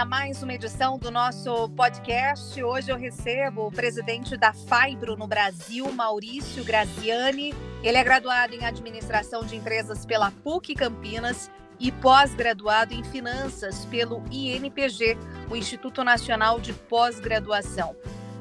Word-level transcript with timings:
a 0.00 0.04
mais 0.06 0.42
uma 0.42 0.54
edição 0.54 0.96
do 0.96 1.10
nosso 1.10 1.68
podcast. 1.70 2.62
Hoje 2.62 2.90
eu 2.90 2.96
recebo 2.96 3.66
o 3.66 3.70
presidente 3.70 4.34
da 4.34 4.50
Fibro 4.50 5.14
no 5.14 5.26
Brasil, 5.26 5.92
Maurício 5.92 6.64
Graziani. 6.64 7.54
Ele 7.82 7.98
é 7.98 8.02
graduado 8.02 8.54
em 8.54 8.64
Administração 8.64 9.44
de 9.44 9.56
Empresas 9.56 10.06
pela 10.06 10.30
PUC 10.30 10.74
Campinas 10.74 11.50
e 11.78 11.92
pós-graduado 11.92 12.94
em 12.94 13.04
Finanças 13.04 13.84
pelo 13.84 14.24
INPG, 14.30 15.18
o 15.50 15.54
Instituto 15.54 16.02
Nacional 16.02 16.58
de 16.58 16.72
Pós-Graduação. 16.72 17.94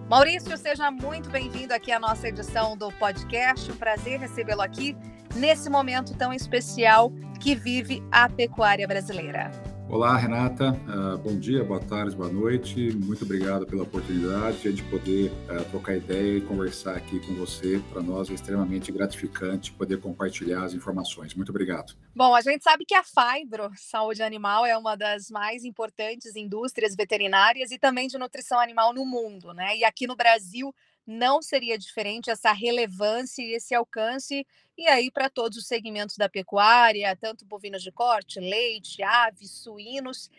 Maurício, 0.09 0.57
seja 0.57 0.89
muito 0.89 1.29
bem-vindo 1.29 1.73
aqui 1.73 1.91
à 1.91 1.99
nossa 1.99 2.29
edição 2.29 2.77
do 2.77 2.89
podcast. 2.93 3.69
Um 3.69 3.75
prazer 3.75 4.17
recebê-lo 4.17 4.61
aqui 4.61 4.95
nesse 5.35 5.69
momento 5.69 6.15
tão 6.15 6.31
especial 6.31 7.11
que 7.37 7.53
vive 7.53 8.01
a 8.09 8.29
pecuária 8.29 8.87
brasileira. 8.87 9.68
Olá, 9.91 10.15
Renata. 10.15 10.69
Uh, 10.87 11.17
bom 11.17 11.35
dia, 11.35 11.63
boa 11.63 11.79
tarde, 11.79 12.15
boa 12.15 12.29
noite. 12.31 12.91
Muito 12.91 13.25
obrigado 13.25 13.65
pela 13.65 13.81
oportunidade 13.81 14.71
de 14.71 14.83
poder 14.83 15.31
uh, 15.49 15.65
trocar 15.71 15.97
ideia 15.97 16.37
e 16.37 16.41
conversar 16.41 16.95
aqui 16.95 17.19
com 17.25 17.33
você. 17.33 17.81
Para 17.91 18.03
nós 18.03 18.29
é 18.29 18.35
extremamente 18.35 18.91
gratificante 18.91 19.71
poder 19.71 19.99
compartilhar 19.99 20.63
as 20.63 20.75
informações. 20.75 21.33
Muito 21.33 21.49
obrigado. 21.49 21.95
Bom, 22.15 22.35
a 22.35 22.41
gente 22.41 22.63
sabe 22.63 22.85
que 22.85 22.93
a 22.93 23.01
Fibro, 23.03 23.71
saúde 23.77 24.21
animal, 24.21 24.63
é 24.63 24.77
uma 24.77 24.95
das 24.95 25.31
mais 25.31 25.63
importantes 25.63 26.35
indústrias 26.35 26.95
veterinárias 26.95 27.71
e 27.71 27.79
também 27.79 28.07
de 28.07 28.19
nutrição 28.19 28.59
animal 28.59 28.93
no 28.93 29.07
mundo, 29.07 29.55
né? 29.55 29.75
E 29.75 29.83
aqui 29.83 30.05
no 30.05 30.15
Brasil 30.15 30.71
não 31.09 31.41
seria 31.41 31.75
diferente 31.75 32.29
essa 32.29 32.51
relevância 32.51 33.41
e 33.41 33.53
esse 33.53 33.73
alcance, 33.73 34.45
e 34.77 34.87
aí 34.87 35.09
para 35.09 35.27
todos 35.27 35.57
os 35.57 35.65
segmentos 35.65 36.15
da 36.15 36.29
pecuária, 36.29 37.15
tanto 37.15 37.43
bovinos 37.45 37.81
de 37.81 37.91
corte, 37.91 38.39
leite, 38.39 39.01
aves, 39.01 39.49
suínos. 39.49 40.29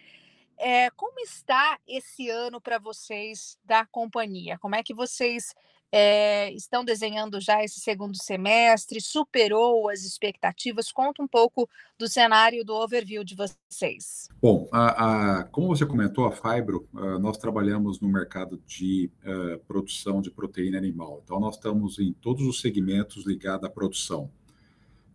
É, 0.56 0.88
como 0.90 1.18
está 1.20 1.77
esse 1.88 2.30
ano 2.30 2.60
para 2.60 2.78
vocês 2.78 3.58
da 3.64 3.84
companhia? 3.84 4.58
Como 4.58 4.77
é 4.77 4.82
que 4.82 4.94
vocês 4.94 5.54
é, 5.92 6.52
estão 6.52 6.84
desenhando 6.84 7.41
já 7.41 7.64
esse 7.64 7.80
segundo 7.80 8.16
semestre? 8.16 9.00
Superou 9.00 9.88
as 9.88 10.05
expectativas? 10.05 10.92
Conta 10.92 11.22
um 11.22 11.28
pouco 11.28 11.69
do 11.98 12.08
cenário 12.08 12.64
do 12.64 12.74
overview 12.74 13.24
de 13.24 13.34
vocês. 13.34 14.28
Bom, 14.41 14.68
a, 14.72 15.41
a, 15.41 15.44
como 15.44 15.68
você 15.68 15.84
comentou, 15.84 16.24
a 16.27 16.33
Fibro, 16.33 16.88
uh, 16.94 17.18
nós 17.18 17.36
trabalhamos 17.36 18.00
no 18.00 18.08
mercado 18.08 18.62
de 18.66 19.11
uh, 19.24 19.58
produção 19.66 20.22
de 20.22 20.30
proteína 20.30 20.78
animal. 20.78 21.20
Então, 21.24 21.41
nós 21.41 21.56
estamos 21.56 21.98
em 21.98 22.12
todos 22.12 22.46
os 22.46 22.61
segmentos 22.61 23.27
ligados 23.27 23.66
à 23.66 23.70
produção: 23.70 24.30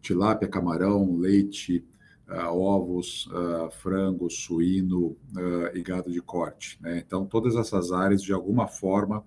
tilápia, 0.02 0.48
camarão, 0.48 1.16
leite, 1.16 1.86
uh, 2.28 2.53
ovos, 2.53 3.30
frango, 3.80 4.30
suíno 4.30 5.16
e 5.73 5.81
gado 5.81 6.12
de 6.12 6.22
corte. 6.22 6.78
Né? 6.81 7.02
Então, 7.06 7.26
todas 7.26 7.56
essas 7.56 7.92
áreas, 7.92 8.22
de 8.22 8.34
alguma 8.34 8.68
forma, 8.68 9.23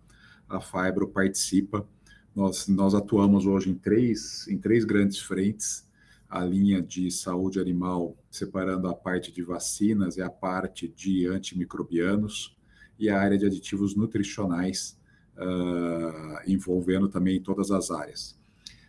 a 0.48 0.60
Fibro 0.60 1.08
participa. 1.08 1.86
Nós, 2.34 2.68
nós 2.68 2.94
atuamos 2.94 3.46
hoje 3.46 3.70
em 3.70 3.74
três, 3.74 4.46
em 4.48 4.58
três 4.58 4.84
grandes 4.84 5.18
frentes. 5.18 5.86
A 6.28 6.44
linha 6.44 6.82
de 6.82 7.10
saúde 7.10 7.58
animal, 7.58 8.16
separando 8.30 8.86
a 8.86 8.94
parte 8.94 9.32
de 9.32 9.42
vacinas 9.42 10.16
e 10.18 10.22
a 10.22 10.28
parte 10.28 10.86
de 10.86 11.26
antimicrobianos, 11.26 12.56
e 12.98 13.08
a 13.08 13.18
área 13.18 13.38
de 13.38 13.46
aditivos 13.46 13.94
nutricionais, 13.94 14.98
uh, 15.36 16.40
envolvendo 16.46 17.08
também 17.08 17.40
todas 17.40 17.70
as 17.70 17.90
áreas. 17.90 18.38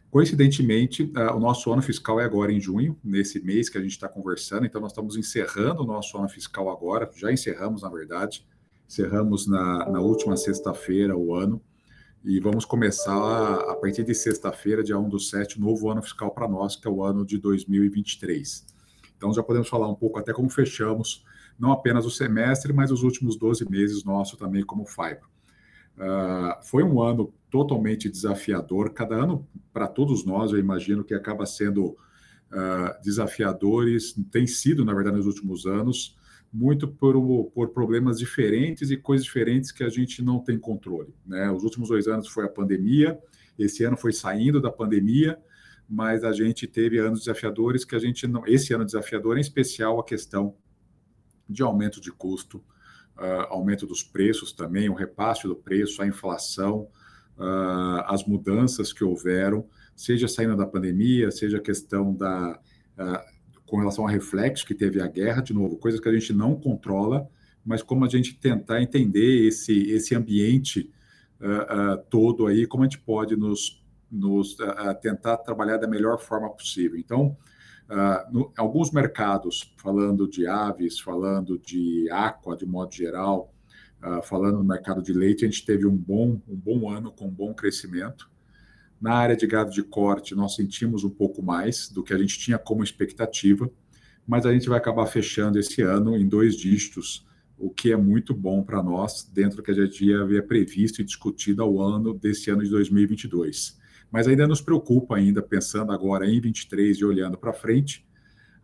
Coincidentemente, 0.10 1.04
uh, 1.04 1.36
o 1.36 1.40
nosso 1.40 1.72
ano 1.72 1.82
fiscal 1.82 2.20
é 2.20 2.26
agora 2.26 2.52
em 2.52 2.60
junho, 2.60 2.98
nesse 3.04 3.40
mês 3.40 3.70
que 3.70 3.78
a 3.78 3.82
gente 3.82 3.92
está 3.92 4.10
conversando, 4.10 4.66
então 4.66 4.82
nós 4.82 4.92
estamos 4.92 5.16
encerrando 5.16 5.84
o 5.84 5.86
nosso 5.86 6.18
ano 6.18 6.28
fiscal 6.28 6.70
agora, 6.70 7.10
já 7.16 7.32
encerramos, 7.32 7.84
na 7.84 7.90
verdade, 7.90 8.46
Cerramos 8.90 9.46
na, 9.46 9.88
na 9.88 10.02
última 10.02 10.36
sexta-feira 10.36 11.16
o 11.16 11.36
ano 11.36 11.62
e 12.26 12.40
vamos 12.40 12.66
começar 12.66 13.14
a 13.70 13.76
partir 13.76 14.04
de 14.04 14.16
sexta-feira, 14.16 14.84
dia 14.84 14.98
1 14.98 15.08
do 15.08 15.20
7, 15.20 15.62
novo 15.62 15.92
ano 15.92 16.02
fiscal 16.02 16.32
para 16.32 16.48
nós, 16.48 16.76
que 16.76 16.88
é 16.88 16.90
o 16.90 17.04
ano 17.04 17.24
de 17.24 17.38
2023. 17.38 18.66
Então 19.16 19.32
já 19.32 19.44
podemos 19.44 19.70
falar 19.70 19.88
um 19.88 19.94
pouco 19.94 20.18
até 20.18 20.34
como 20.34 20.50
fechamos, 20.50 21.24
não 21.60 21.72
apenas 21.72 22.04
o 22.04 22.10
semestre, 22.10 22.74
mas 22.74 22.90
os 22.90 23.04
últimos 23.04 23.38
12 23.38 23.70
meses 23.70 24.04
nosso 24.04 24.36
também 24.36 24.66
como 24.66 24.88
Fibro. 24.88 25.30
Uh, 25.96 26.66
foi 26.66 26.82
um 26.82 27.00
ano 27.00 27.32
totalmente 27.52 28.10
desafiador, 28.10 28.92
cada 28.92 29.14
ano 29.14 29.48
para 29.72 29.88
todos 29.88 30.26
nós, 30.26 30.52
eu 30.52 30.58
imagino 30.58 31.04
que 31.04 31.14
acaba 31.14 31.46
sendo 31.46 31.90
uh, 31.90 33.04
desafiadores, 33.04 34.16
tem 34.32 34.48
sido, 34.48 34.84
na 34.84 34.96
verdade, 34.96 35.18
nos 35.18 35.28
últimos 35.28 35.68
anos, 35.68 36.18
muito 36.52 36.88
por, 36.88 37.16
por 37.52 37.70
problemas 37.70 38.18
diferentes 38.18 38.90
e 38.90 38.98
coisas 38.98 39.26
diferentes 39.26 39.72
que 39.72 39.84
a 39.84 39.90
gente 39.90 40.22
não 40.22 40.40
tem 40.40 40.58
controle. 40.58 41.14
Né? 41.26 41.50
Os 41.52 41.64
últimos 41.64 41.90
dois 41.90 42.08
anos 42.08 42.28
foi 42.28 42.46
a 42.46 42.50
pandemia, 42.50 43.20
esse 43.58 43.84
ano 43.84 43.98
foi 43.98 44.12
saindo 44.12 44.60
da 44.60 44.72
pandemia, 44.72 45.38
mas 45.88 46.24
a 46.24 46.32
gente 46.32 46.68
teve 46.68 46.98
anos 46.98 47.20
desafiadores 47.20 47.84
que 47.84 47.96
a 47.96 48.00
gente 48.00 48.28
não. 48.28 48.46
Esse 48.48 48.74
ano 48.74 48.86
desafiador, 48.86 49.38
em 49.38 49.42
especial, 49.42 50.00
a 50.00 50.04
questão 50.04 50.56
de 51.48 51.64
aumento 51.64 52.00
de 52.00 52.12
custo, 52.12 52.60
uh, 53.18 53.48
aumento 53.50 53.88
dos 53.88 54.04
preços 54.04 54.52
também, 54.54 54.88
o 54.88 54.94
repasse 54.94 55.48
do 55.48 55.56
preço, 55.56 56.02
a 56.02 56.08
inflação, 56.08 56.88
uh, 57.38 58.04
as 58.06 58.24
mudanças 58.24 58.94
que 58.94 59.04
houveram, 59.04 59.68
seja 59.96 60.28
saindo 60.28 60.56
da 60.56 60.66
pandemia, 60.66 61.32
seja 61.32 61.58
a 61.58 61.62
questão 61.62 62.14
da. 62.14 62.60
Uh, 62.98 63.39
com 63.70 63.78
relação 63.78 64.08
a 64.08 64.10
reflexo 64.10 64.66
que 64.66 64.74
teve 64.74 65.02
a 65.02 65.08
guerra, 65.08 65.42
de 65.42 65.54
novo, 65.54 65.78
coisas 65.78 66.00
que 66.00 66.10
a 66.10 66.14
gente 66.14 66.34
não 66.34 66.56
controla, 66.56 67.30
mas 67.64 67.84
como 67.84 68.04
a 68.04 68.10
gente 68.10 68.34
tentar 68.36 68.82
entender 68.82 69.48
esse, 69.48 69.92
esse 69.92 70.16
ambiente 70.16 70.92
uh, 71.40 71.94
uh, 71.94 72.04
todo 72.10 72.48
aí, 72.48 72.66
como 72.66 72.84
a 72.84 72.88
gente 72.88 73.00
pode 73.00 73.36
nos, 73.36 73.84
nos 74.12 74.58
uh, 74.60 74.96
tentar 75.02 75.38
trabalhar 75.38 75.78
da 75.78 75.88
melhor 75.88 76.20
forma 76.20 76.50
possível. 76.50 76.98
Então, 76.98 77.38
no, 78.32 78.54
alguns 78.56 78.92
mercados, 78.92 79.74
falando 79.76 80.28
de 80.28 80.46
aves, 80.46 81.00
falando 81.00 81.58
de 81.58 82.08
aqua 82.12 82.56
de 82.56 82.64
modo 82.64 82.94
geral, 82.94 83.52
falando 84.26 84.60
no 84.60 84.64
mercado 84.64 85.02
de 85.02 85.12
leite, 85.12 85.44
a 85.44 85.50
gente 85.50 85.66
teve 85.66 85.88
um 85.88 85.98
bom, 85.98 86.40
um 86.48 86.56
bom 86.56 86.88
ano 86.88 87.12
com 87.12 87.26
um 87.26 87.32
bom 87.32 87.52
crescimento. 87.52 88.29
Na 89.00 89.14
área 89.14 89.36
de 89.36 89.48
gado 89.48 89.72
de 89.72 89.82
corte, 89.82 90.36
nós 90.36 90.56
sentimos 90.56 91.04
um 91.04 91.10
pouco 91.10 91.42
mais 91.42 91.90
do 91.90 92.04
que 92.04 92.14
a 92.14 92.18
gente 92.18 92.38
tinha 92.38 92.58
como 92.58 92.84
expectativa, 92.84 93.70
mas 94.28 94.46
a 94.46 94.54
gente 94.54 94.68
vai 94.68 94.78
acabar 94.78 95.06
fechando 95.06 95.58
esse 95.58 95.82
ano 95.82 96.18
em 96.18 96.28
dois 96.28 96.56
dígitos, 96.56 97.26
o 97.58 97.70
que 97.70 97.92
é 97.92 97.98
muito 97.98 98.34
bom 98.34 98.62
para 98.62 98.84
nós, 98.84 99.24
dentro 99.24 99.58
do 99.58 99.64
que 99.64 99.72
a 99.72 99.74
gente 99.74 100.14
havia 100.14 100.44
previsto 100.44 101.02
e 101.02 101.06
discutido 101.06 101.64
ao 101.64 101.80
ano 101.80 102.14
desse 102.14 102.50
ano 102.50 102.64
de 102.64 102.70
2022. 102.70 103.80
Mas 104.12 104.28
ainda 104.28 104.48
nos 104.48 104.62
preocupa, 104.62 105.16
ainda 105.16 105.42
pensando 105.42 105.92
agora 105.92 106.26
em 106.26 106.40
23 106.40 106.98
e 106.98 107.06
olhando 107.06 107.38
para 107.38 107.54
frente, 107.54 108.06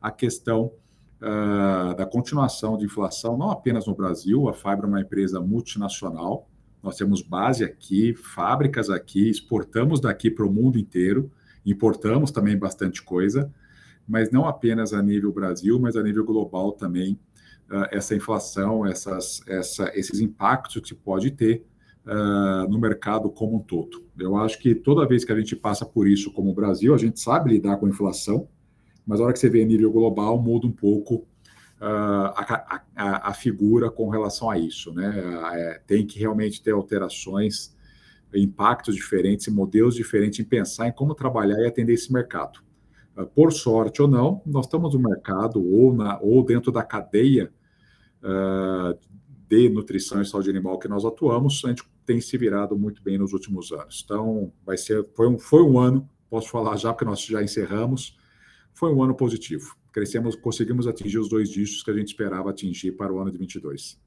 a 0.02 0.12
questão 0.12 0.74
uh, 1.22 1.96
da 1.96 2.06
continuação 2.06 2.78
de 2.78 2.86
inflação, 2.86 3.38
não 3.38 3.52
apenas 3.52 3.88
no 3.88 3.96
Brasil, 3.96 4.48
a 4.50 4.54
Fibra 4.54 4.86
é 4.86 4.88
uma 4.88 5.02
empresa 5.02 5.40
multinacional, 5.40 6.50
nós 6.86 6.98
temos 6.98 7.24
base 7.24 7.64
aqui, 7.64 8.14
fábricas 8.14 8.92
aqui, 8.92 9.28
exportamos 9.28 10.00
daqui 10.00 10.30
para 10.30 10.46
o 10.46 10.54
mundo 10.54 10.78
inteiro, 10.78 11.32
importamos 11.66 12.30
também 12.30 12.56
bastante 12.56 13.02
coisa, 13.02 13.52
mas 14.08 14.30
não 14.30 14.48
apenas 14.48 14.94
a 14.94 15.02
nível 15.02 15.34
Brasil, 15.34 15.80
mas 15.80 15.96
a 15.96 16.04
nível 16.04 16.24
global 16.24 16.74
também, 16.74 17.20
uh, 17.72 17.88
essa 17.92 18.16
inflação, 18.16 18.86
essas, 18.86 19.42
essa, 19.48 19.92
esses 19.96 20.20
impactos 20.20 20.80
que 20.80 20.94
pode 20.94 21.32
ter 21.32 21.66
uh, 22.06 22.70
no 22.70 22.80
mercado 22.80 23.32
como 23.32 23.58
um 23.58 23.62
todo. 23.62 24.06
Eu 24.16 24.38
acho 24.38 24.60
que 24.60 24.76
toda 24.76 25.08
vez 25.08 25.26
que 25.26 25.32
a 25.32 25.40
gente 25.40 25.56
passa 25.56 25.88
por 25.88 26.08
isso 26.08 26.32
como 26.32 26.52
o 26.52 26.54
Brasil, 26.54 26.94
a 26.94 27.00
gente 27.00 27.20
sabe 27.20 27.50
lidar 27.50 27.78
com 27.78 27.88
a 27.88 27.90
inflação, 27.90 28.48
mas 29.08 29.20
a 29.20 29.24
hora 29.24 29.34
que 29.34 29.40
você 29.40 29.50
vê 29.50 29.64
a 29.64 29.66
nível 29.66 29.92
global, 29.92 30.40
muda 30.40 30.68
um 30.68 30.72
pouco 30.72 31.26
a, 31.80 32.82
a, 32.96 33.30
a, 33.30 33.34
figura 33.34 33.92
com 33.92 34.10
relação 34.10 34.50
a 34.50 34.58
isso. 34.58 34.94
Né? 34.94 35.14
É, 35.54 35.82
tem 35.86 36.06
que 36.06 36.20
realmente 36.20 36.62
ter 36.62 36.72
alterações, 36.72 37.76
impactos 38.34 38.96
diferentes, 38.96 39.48
modelos 39.48 39.96
diferentes 39.96 40.40
em 40.40 40.44
pensar 40.44 40.88
em 40.88 40.92
como 40.92 41.16
trabalhar 41.16 41.58
e 41.60 41.68
atender 41.68 41.94
esse 41.94 42.12
mercado. 42.12 42.60
Uh, 43.16 43.26
por 43.28 43.54
sorte 43.54 44.02
ou 44.02 44.08
não, 44.08 44.42
nós 44.46 44.66
estamos 44.66 44.94
no 44.94 45.00
mercado 45.00 45.64
ou, 45.64 45.94
na, 45.94 46.20
ou 46.20 46.44
dentro 46.44 46.72
da 46.72 46.84
cadeia 46.84 47.52
uh, 48.22 48.98
de 49.48 49.70
nutrição 49.70 50.22
e 50.22 50.26
saúde 50.26 50.50
animal 50.50 50.78
que 50.80 50.88
nós 50.88 51.06
atuamos, 51.06 51.62
a 51.64 51.70
gente 51.70 51.84
tem 52.06 52.20
se 52.20 52.38
virado 52.38 52.78
muito 52.78 53.02
bem 53.02 53.18
nos 53.18 53.32
últimos 53.32 53.72
anos. 53.72 54.02
Então, 54.04 54.52
vai 54.66 54.78
ser, 54.78 55.08
foi 55.14 55.30
um, 55.30 55.38
foi 55.38 55.64
um 55.64 55.80
ano, 55.80 56.10
posso 56.30 56.50
falar 56.50 56.76
já, 56.76 56.92
porque 56.92 57.06
nós 57.06 57.22
já 57.22 57.42
encerramos, 57.42 58.18
foi 58.74 58.94
um 58.94 59.02
ano 59.02 59.16
positivo 59.16 59.78
crescemos, 59.96 60.36
conseguimos 60.36 60.88
atingir 60.88 61.18
os 61.20 61.30
dois 61.30 61.50
dígitos 61.50 61.82
que 61.82 61.90
a 61.90 61.94
gente 61.94 62.10
esperava 62.10 62.50
atingir 62.50 62.92
para 62.92 63.14
o 63.14 63.18
ano 63.18 63.32
de 63.32 63.38
22. 63.38 63.98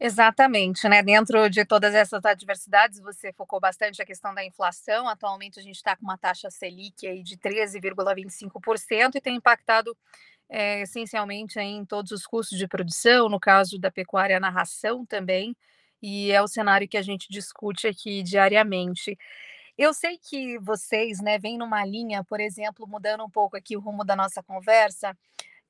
Exatamente, 0.00 0.88
né? 0.88 1.04
Dentro 1.04 1.48
de 1.48 1.64
todas 1.64 1.94
essas 1.94 2.24
adversidades, 2.24 2.98
você 2.98 3.32
focou 3.32 3.60
bastante 3.60 4.02
a 4.02 4.04
questão 4.04 4.34
da 4.34 4.44
inflação. 4.44 5.08
Atualmente 5.08 5.60
a 5.60 5.62
gente 5.62 5.76
está 5.76 5.94
com 5.94 6.02
uma 6.02 6.18
taxa 6.18 6.50
Selic 6.50 7.06
aí 7.06 7.22
de 7.22 7.36
13,25% 7.36 9.14
e 9.14 9.20
tem 9.20 9.36
impactado 9.36 9.96
é, 10.48 10.82
essencialmente 10.82 11.60
em 11.60 11.84
todos 11.84 12.10
os 12.10 12.26
custos 12.26 12.58
de 12.58 12.66
produção, 12.66 13.28
no 13.28 13.38
caso 13.38 13.78
da 13.78 13.90
pecuária, 13.90 14.40
na 14.40 14.50
ração 14.50 15.06
também, 15.06 15.56
e 16.02 16.32
é 16.32 16.42
o 16.42 16.48
cenário 16.48 16.88
que 16.88 16.96
a 16.96 17.02
gente 17.02 17.28
discute 17.30 17.86
aqui 17.86 18.22
diariamente. 18.24 19.16
Eu 19.78 19.94
sei 19.94 20.18
que 20.18 20.58
vocês, 20.58 21.20
né, 21.20 21.38
vêm 21.38 21.56
numa 21.56 21.84
linha, 21.84 22.24
por 22.24 22.40
exemplo, 22.40 22.84
mudando 22.88 23.24
um 23.24 23.30
pouco 23.30 23.56
aqui 23.56 23.76
o 23.76 23.80
rumo 23.80 24.04
da 24.04 24.16
nossa 24.16 24.42
conversa, 24.42 25.16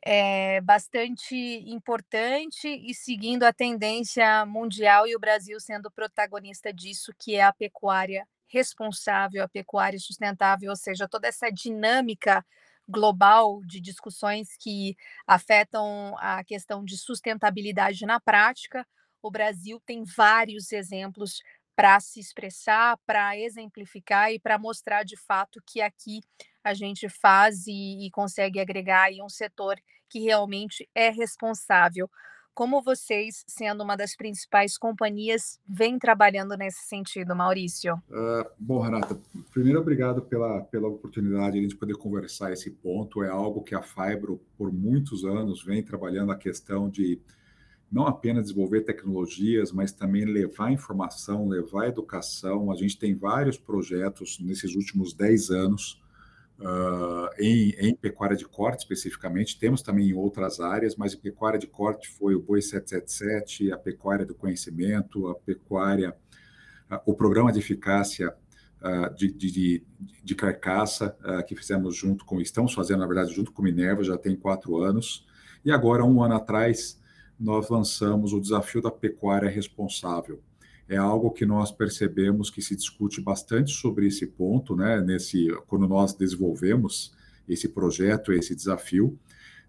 é 0.04 0.60
bastante 0.62 1.36
importante 1.70 2.68
e 2.68 2.94
seguindo 2.94 3.44
a 3.44 3.52
tendência 3.52 4.46
mundial 4.46 5.06
e 5.06 5.16
o 5.16 5.20
Brasil 5.20 5.60
sendo 5.60 5.90
protagonista 5.90 6.72
disso, 6.72 7.12
que 7.18 7.36
é 7.36 7.42
a 7.42 7.52
pecuária 7.52 8.26
responsável, 8.48 9.44
a 9.44 9.48
pecuária 9.48 9.98
sustentável, 9.98 10.70
ou 10.70 10.76
seja, 10.76 11.08
toda 11.08 11.28
essa 11.28 11.50
dinâmica 11.50 12.44
global 12.88 13.60
de 13.66 13.80
discussões 13.80 14.56
que 14.58 14.96
afetam 15.26 16.16
a 16.18 16.44
questão 16.44 16.84
de 16.84 16.96
sustentabilidade 16.98 18.06
na 18.06 18.20
prática. 18.20 18.86
O 19.22 19.30
Brasil 19.30 19.80
tem 19.86 20.04
vários 20.04 20.72
exemplos 20.72 21.42
para 21.78 22.00
se 22.00 22.18
expressar, 22.18 22.98
para 23.06 23.38
exemplificar 23.38 24.32
e 24.32 24.40
para 24.40 24.58
mostrar 24.58 25.04
de 25.04 25.16
fato 25.16 25.62
que 25.64 25.80
aqui 25.80 26.18
a 26.64 26.74
gente 26.74 27.08
faz 27.08 27.68
e, 27.68 28.04
e 28.04 28.10
consegue 28.10 28.58
agregar 28.58 29.04
aí 29.04 29.22
um 29.22 29.28
setor 29.28 29.76
que 30.10 30.18
realmente 30.18 30.88
é 30.92 31.08
responsável. 31.08 32.10
Como 32.52 32.82
vocês, 32.82 33.44
sendo 33.46 33.84
uma 33.84 33.96
das 33.96 34.16
principais 34.16 34.76
companhias, 34.76 35.60
vêm 35.68 36.00
trabalhando 36.00 36.56
nesse 36.56 36.84
sentido, 36.88 37.36
Maurício? 37.36 37.94
Uh, 38.08 38.50
bom, 38.58 38.80
Renata, 38.80 39.16
primeiro 39.52 39.78
obrigado 39.78 40.22
pela, 40.22 40.60
pela 40.62 40.88
oportunidade 40.88 41.52
de 41.52 41.58
a 41.60 41.62
gente 41.62 41.76
poder 41.76 41.94
conversar 41.94 42.52
esse 42.52 42.72
ponto. 42.72 43.22
É 43.22 43.28
algo 43.28 43.62
que 43.62 43.76
a 43.76 43.82
Fibro, 43.82 44.40
por 44.56 44.72
muitos 44.72 45.24
anos, 45.24 45.62
vem 45.64 45.80
trabalhando 45.80 46.32
a 46.32 46.36
questão 46.36 46.90
de 46.90 47.22
não 47.90 48.06
apenas 48.06 48.44
desenvolver 48.44 48.82
tecnologias, 48.82 49.72
mas 49.72 49.92
também 49.92 50.24
levar 50.24 50.70
informação, 50.70 51.48
levar 51.48 51.88
educação. 51.88 52.70
A 52.70 52.76
gente 52.76 52.98
tem 52.98 53.14
vários 53.14 53.56
projetos 53.56 54.38
nesses 54.40 54.74
últimos 54.74 55.14
10 55.14 55.50
anos 55.50 56.00
Uh, 56.60 57.30
em, 57.38 57.70
em, 57.78 57.94
pecuária 57.94 58.36
de 58.36 58.44
corte 58.44 58.80
especificamente, 58.80 59.56
temos 59.60 59.80
também 59.80 60.08
em 60.08 60.12
outras 60.12 60.58
áreas, 60.58 60.96
mas 60.96 61.14
em 61.14 61.16
pecuária 61.16 61.56
de 61.56 61.68
corte 61.68 62.08
foi 62.08 62.34
o 62.34 62.42
Boi 62.42 62.60
777, 62.60 63.70
a 63.70 63.78
pecuária 63.78 64.26
do 64.26 64.34
conhecimento, 64.34 65.28
a 65.28 65.36
pecuária, 65.36 66.16
uh, 66.90 66.98
o 67.06 67.14
programa 67.14 67.52
de 67.52 67.60
eficácia 67.60 68.34
uh, 68.82 69.14
de, 69.14 69.32
de, 69.32 69.84
de, 70.24 70.34
carcaça 70.34 71.16
que 71.46 71.54
fizemos 71.54 71.94
junto 71.94 72.24
com, 72.24 72.40
estamos 72.40 72.74
fazendo 72.74 72.98
na 72.98 73.06
verdade 73.06 73.32
junto 73.32 73.52
com 73.52 73.62
Minerva, 73.62 74.02
já 74.02 74.18
tem 74.18 74.34
quatro 74.34 74.78
anos, 74.78 75.24
e 75.64 75.70
agora, 75.70 76.04
um 76.04 76.20
ano 76.22 76.34
atrás, 76.34 76.97
nós 77.38 77.68
lançamos 77.68 78.32
o 78.32 78.40
desafio 78.40 78.82
da 78.82 78.90
pecuária 78.90 79.48
responsável, 79.48 80.40
é 80.88 80.96
algo 80.96 81.30
que 81.30 81.44
nós 81.44 81.70
percebemos 81.70 82.50
que 82.50 82.62
se 82.62 82.74
discute 82.74 83.20
bastante 83.20 83.72
sobre 83.72 84.06
esse 84.06 84.26
ponto, 84.26 84.74
né? 84.74 85.00
Nesse, 85.02 85.48
quando 85.66 85.86
nós 85.86 86.14
desenvolvemos 86.14 87.12
esse 87.46 87.68
projeto, 87.68 88.32
esse 88.32 88.54
desafio, 88.54 89.18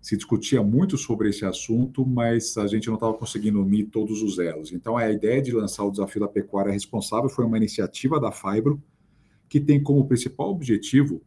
se 0.01 0.15
discutia 0.15 0.63
muito 0.63 0.97
sobre 0.97 1.29
esse 1.29 1.45
assunto, 1.45 2.05
mas 2.05 2.57
a 2.57 2.67
gente 2.67 2.87
não 2.87 2.95
estava 2.95 3.13
conseguindo 3.13 3.61
unir 3.61 3.87
todos 3.87 4.21
os 4.21 4.39
elos. 4.39 4.71
Então, 4.71 4.95
a 4.95 5.11
ideia 5.11 5.41
de 5.41 5.51
lançar 5.51 5.83
o 5.83 5.91
desafio 5.91 6.21
da 6.21 6.27
pecuária 6.27 6.71
responsável 6.71 7.29
foi 7.29 7.43
uma 7.43 7.57
iniciativa 7.57 8.19
da 8.19 8.31
Fibro, 8.31 8.81
que 9.49 9.59
tem 9.59 9.81
como 9.83 10.07
principal 10.07 10.49
objetivo 10.51 11.21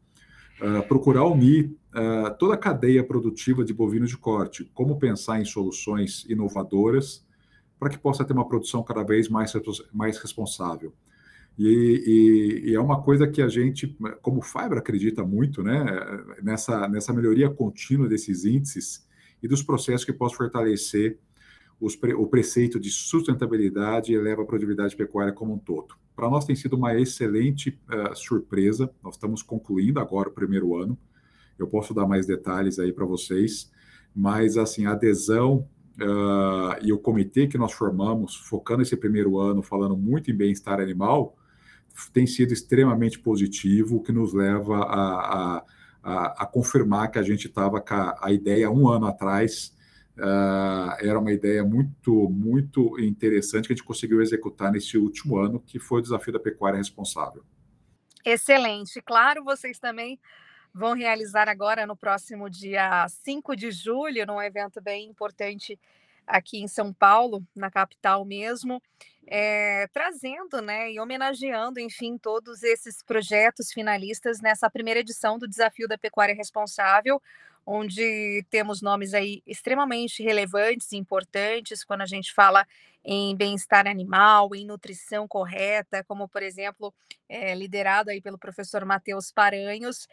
uh, 0.62 0.86
procurar 0.86 1.26
unir 1.26 1.76
uh, 1.94 2.36
toda 2.38 2.54
a 2.54 2.58
cadeia 2.58 3.04
produtiva 3.04 3.64
de 3.64 3.74
bovinos 3.74 4.10
de 4.10 4.16
corte, 4.16 4.70
como 4.72 4.98
pensar 4.98 5.40
em 5.40 5.44
soluções 5.44 6.24
inovadoras 6.28 7.24
para 7.78 7.90
que 7.90 7.98
possa 7.98 8.24
ter 8.24 8.32
uma 8.32 8.46
produção 8.46 8.82
cada 8.82 9.02
vez 9.02 9.28
mais, 9.28 9.52
mais 9.92 10.16
responsável. 10.18 10.94
E, 11.58 12.62
e, 12.64 12.70
e, 12.70 12.74
é 12.74 12.80
uma 12.80 13.02
coisa 13.02 13.26
que 13.26 13.42
a 13.42 13.48
gente, 13.48 13.96
como 14.22 14.40
Fiber, 14.40 14.78
acredita 14.78 15.24
muito 15.24 15.62
né, 15.62 15.84
nessa, 16.42 16.88
nessa 16.88 17.12
melhoria 17.12 17.50
contínua 17.50 18.08
desses 18.08 18.44
índices 18.44 19.06
e 19.42 19.48
dos 19.48 19.62
processos 19.62 20.04
que 20.04 20.12
possam 20.12 20.38
fortalecer 20.38 21.18
os, 21.82 21.98
o 22.16 22.26
preceito 22.28 22.78
de 22.78 22.90
sustentabilidade 22.90 24.14
eleva 24.14 24.42
a 24.42 24.44
produtividade 24.46 24.94
pecuária 24.94 25.32
como 25.32 25.54
um 25.54 25.58
todo. 25.58 25.96
Para 26.14 26.30
nós 26.30 26.44
tem 26.44 26.54
sido 26.54 26.76
uma 26.76 26.94
excelente 26.94 27.76
uh, 27.88 28.14
surpresa, 28.14 28.88
nós 29.02 29.14
estamos 29.14 29.42
concluindo 29.42 29.98
agora 29.98 30.28
o 30.28 30.32
primeiro 30.32 30.76
ano, 30.76 30.96
eu 31.58 31.66
posso 31.66 31.92
dar 31.92 32.06
mais 32.06 32.24
detalhes 32.24 32.78
aí 32.78 32.92
para 32.92 33.04
vocês, 33.04 33.70
mas 34.14 34.56
assim, 34.56 34.86
a 34.86 34.92
adesão 34.92 35.68
uh, 35.98 36.78
e 36.82 36.92
o 36.92 36.98
comitê 36.98 37.48
que 37.48 37.58
nós 37.58 37.72
formamos, 37.72 38.36
focando 38.36 38.82
esse 38.82 38.96
primeiro 38.96 39.40
ano, 39.40 39.60
falando 39.60 39.96
muito 39.96 40.30
em 40.30 40.34
bem-estar 40.34 40.80
animal, 40.80 41.36
tem 42.12 42.28
sido 42.28 42.52
extremamente 42.52 43.18
positivo, 43.18 43.96
o 43.96 44.02
que 44.02 44.12
nos 44.12 44.32
leva 44.32 44.78
a, 44.78 45.56
a, 45.56 45.64
a, 46.02 46.42
a 46.44 46.46
confirmar 46.46 47.10
que 47.10 47.18
a 47.18 47.22
gente 47.22 47.48
estava 47.48 47.80
com 47.80 47.94
a, 47.94 48.32
ideia 48.32 48.70
um 48.70 48.88
ano 48.88 49.06
atrás. 49.06 49.74
Uh, 50.16 50.92
era 51.00 51.18
uma 51.18 51.32
ideia 51.32 51.64
muito, 51.64 52.28
muito 52.28 53.00
interessante 53.00 53.66
que 53.66 53.72
a 53.72 53.76
gente 53.76 53.84
conseguiu 53.84 54.20
executar 54.20 54.70
nesse 54.70 54.98
último 54.98 55.38
ano, 55.38 55.58
que 55.58 55.78
foi 55.78 56.00
o 56.00 56.02
desafio 56.02 56.32
da 56.32 56.40
pecuária 56.40 56.76
responsável. 56.76 57.42
Excelente. 58.24 59.00
Claro, 59.00 59.42
vocês 59.42 59.78
também 59.78 60.20
vão 60.72 60.94
realizar 60.94 61.48
agora 61.48 61.86
no 61.86 61.96
próximo 61.96 62.48
dia 62.48 63.06
5 63.08 63.56
de 63.56 63.70
julho, 63.70 64.26
num 64.26 64.40
evento 64.40 64.80
bem 64.80 65.08
importante 65.08 65.78
aqui 66.32 66.58
em 66.58 66.66
São 66.66 66.92
Paulo, 66.92 67.46
na 67.54 67.70
capital 67.70 68.24
mesmo, 68.24 68.82
é, 69.26 69.86
trazendo 69.92 70.62
né, 70.62 70.90
e 70.90 70.98
homenageando, 70.98 71.78
enfim, 71.78 72.16
todos 72.16 72.62
esses 72.62 73.02
projetos 73.02 73.70
finalistas 73.70 74.40
nessa 74.40 74.70
primeira 74.70 75.00
edição 75.00 75.38
do 75.38 75.46
Desafio 75.46 75.86
da 75.86 75.98
Pecuária 75.98 76.34
Responsável, 76.34 77.20
onde 77.66 78.44
temos 78.50 78.80
nomes 78.80 79.12
aí 79.14 79.42
extremamente 79.46 80.22
relevantes 80.22 80.90
e 80.90 80.96
importantes 80.96 81.84
quando 81.84 82.00
a 82.00 82.06
gente 82.06 82.32
fala 82.32 82.66
em 83.04 83.36
bem-estar 83.36 83.86
animal, 83.86 84.54
em 84.54 84.64
nutrição 84.64 85.28
correta, 85.28 86.02
como, 86.04 86.26
por 86.28 86.42
exemplo, 86.42 86.94
é, 87.28 87.54
liderado 87.54 88.10
aí 88.10 88.20
pelo 88.20 88.38
professor 88.38 88.84
Matheus 88.84 89.30
Paranhos, 89.30 90.08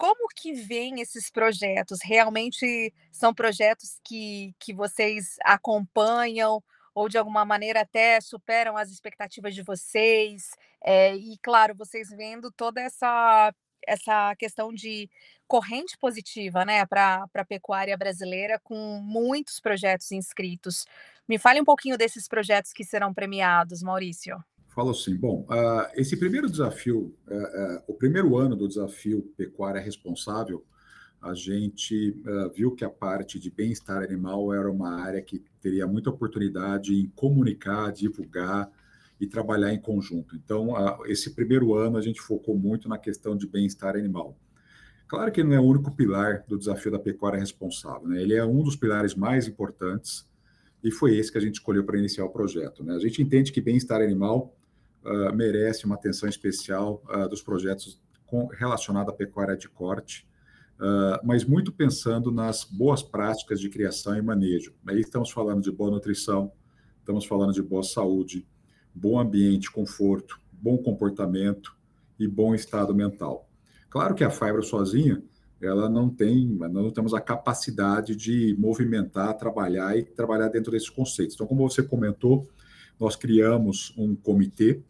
como 0.00 0.28
que 0.34 0.54
vêm 0.54 1.02
esses 1.02 1.30
projetos? 1.30 1.98
Realmente 2.02 2.90
são 3.12 3.34
projetos 3.34 4.00
que, 4.02 4.54
que 4.58 4.72
vocês 4.72 5.36
acompanham 5.44 6.62
ou 6.94 7.06
de 7.06 7.18
alguma 7.18 7.44
maneira 7.44 7.82
até 7.82 8.18
superam 8.18 8.78
as 8.78 8.90
expectativas 8.90 9.54
de 9.54 9.62
vocês? 9.62 10.52
É, 10.82 11.14
e 11.14 11.36
claro, 11.42 11.74
vocês 11.74 12.08
vendo 12.08 12.50
toda 12.50 12.80
essa 12.80 13.52
essa 13.86 14.34
questão 14.36 14.72
de 14.72 15.08
corrente 15.46 15.98
positiva 15.98 16.64
né, 16.64 16.86
para 16.86 17.26
a 17.34 17.44
pecuária 17.44 17.96
brasileira, 17.96 18.58
com 18.62 19.00
muitos 19.02 19.60
projetos 19.60 20.12
inscritos. 20.12 20.86
Me 21.28 21.38
fale 21.38 21.60
um 21.60 21.64
pouquinho 21.64 21.98
desses 21.98 22.26
projetos 22.28 22.72
que 22.72 22.84
serão 22.84 23.12
premiados, 23.12 23.82
Maurício. 23.82 24.42
Falo 24.70 24.90
assim, 24.90 25.16
bom, 25.16 25.44
uh, 25.50 25.90
esse 25.96 26.16
primeiro 26.16 26.48
desafio, 26.48 27.12
uh, 27.28 27.34
uh, 27.34 27.82
o 27.88 27.94
primeiro 27.94 28.36
ano 28.38 28.54
do 28.54 28.68
desafio 28.68 29.22
Pecuária 29.36 29.80
Responsável, 29.80 30.64
a 31.20 31.34
gente 31.34 32.16
viu 32.54 32.74
que 32.74 32.82
a 32.82 32.88
parte 32.88 33.38
de 33.38 33.50
bem-estar 33.50 34.02
animal 34.02 34.54
era 34.54 34.72
uma 34.72 35.02
área 35.02 35.20
que 35.20 35.44
teria 35.60 35.86
muita 35.86 36.08
oportunidade 36.08 36.94
em 36.94 37.08
comunicar, 37.14 37.92
divulgar 37.92 38.70
e 39.20 39.26
trabalhar 39.26 39.70
em 39.70 39.78
conjunto. 39.78 40.34
Então, 40.34 40.70
esse 41.04 41.34
primeiro 41.34 41.74
ano 41.74 41.98
a 41.98 42.00
gente 42.00 42.22
focou 42.22 42.56
muito 42.56 42.88
na 42.88 42.96
questão 42.96 43.36
de 43.36 43.46
bem-estar 43.46 43.96
animal. 43.96 44.34
Claro 45.06 45.30
que 45.30 45.44
não 45.44 45.52
é 45.52 45.60
o 45.60 45.64
único 45.64 45.94
pilar 45.94 46.42
do 46.48 46.56
desafio 46.56 46.90
da 46.90 46.98
pecuária 46.98 47.38
responsável, 47.38 48.08
né? 48.08 48.22
ele 48.22 48.32
é 48.32 48.42
um 48.42 48.62
dos 48.62 48.74
pilares 48.74 49.14
mais 49.14 49.46
importantes 49.46 50.26
e 50.82 50.90
foi 50.90 51.18
esse 51.18 51.30
que 51.30 51.36
a 51.36 51.40
gente 51.42 51.56
escolheu 51.56 51.84
para 51.84 51.98
iniciar 51.98 52.24
o 52.24 52.30
projeto. 52.30 52.82
Né? 52.82 52.94
A 52.94 52.98
gente 52.98 53.20
entende 53.20 53.52
que 53.52 53.60
bem-estar 53.60 54.00
animal 54.00 54.56
uh, 55.04 55.34
merece 55.34 55.84
uma 55.84 55.94
atenção 55.94 56.28
especial 56.28 57.02
uh, 57.08 57.28
dos 57.28 57.42
projetos 57.42 58.00
relacionados 58.52 59.12
à 59.12 59.16
pecuária 59.16 59.56
de 59.56 59.68
corte, 59.68 60.26
uh, 60.78 61.24
mas 61.24 61.44
muito 61.44 61.72
pensando 61.72 62.30
nas 62.30 62.64
boas 62.64 63.02
práticas 63.02 63.60
de 63.60 63.68
criação 63.68 64.16
e 64.16 64.22
manejo. 64.22 64.74
Aí 64.86 65.00
estamos 65.00 65.30
falando 65.30 65.62
de 65.62 65.70
boa 65.70 65.90
nutrição, 65.90 66.52
estamos 66.98 67.24
falando 67.24 67.52
de 67.52 67.62
boa 67.62 67.82
saúde, 67.82 68.46
bom 68.94 69.18
ambiente, 69.18 69.70
conforto, 69.70 70.40
bom 70.52 70.78
comportamento 70.78 71.76
e 72.18 72.28
bom 72.28 72.54
estado 72.54 72.94
mental. 72.94 73.48
Claro 73.88 74.14
que 74.14 74.22
a 74.22 74.30
fibra 74.30 74.62
sozinha, 74.62 75.22
ela 75.60 75.88
não 75.88 76.08
tem, 76.08 76.46
nós 76.46 76.72
não 76.72 76.90
temos 76.90 77.12
a 77.12 77.20
capacidade 77.20 78.14
de 78.14 78.56
movimentar, 78.58 79.36
trabalhar 79.36 79.96
e 79.98 80.04
trabalhar 80.04 80.48
dentro 80.48 80.70
desses 80.70 80.88
conceitos. 80.88 81.34
Então, 81.34 81.46
como 81.46 81.68
você 81.68 81.82
comentou, 81.82 82.48
nós 82.98 83.16
criamos 83.16 83.92
um 83.96 84.14
comitê 84.14 84.82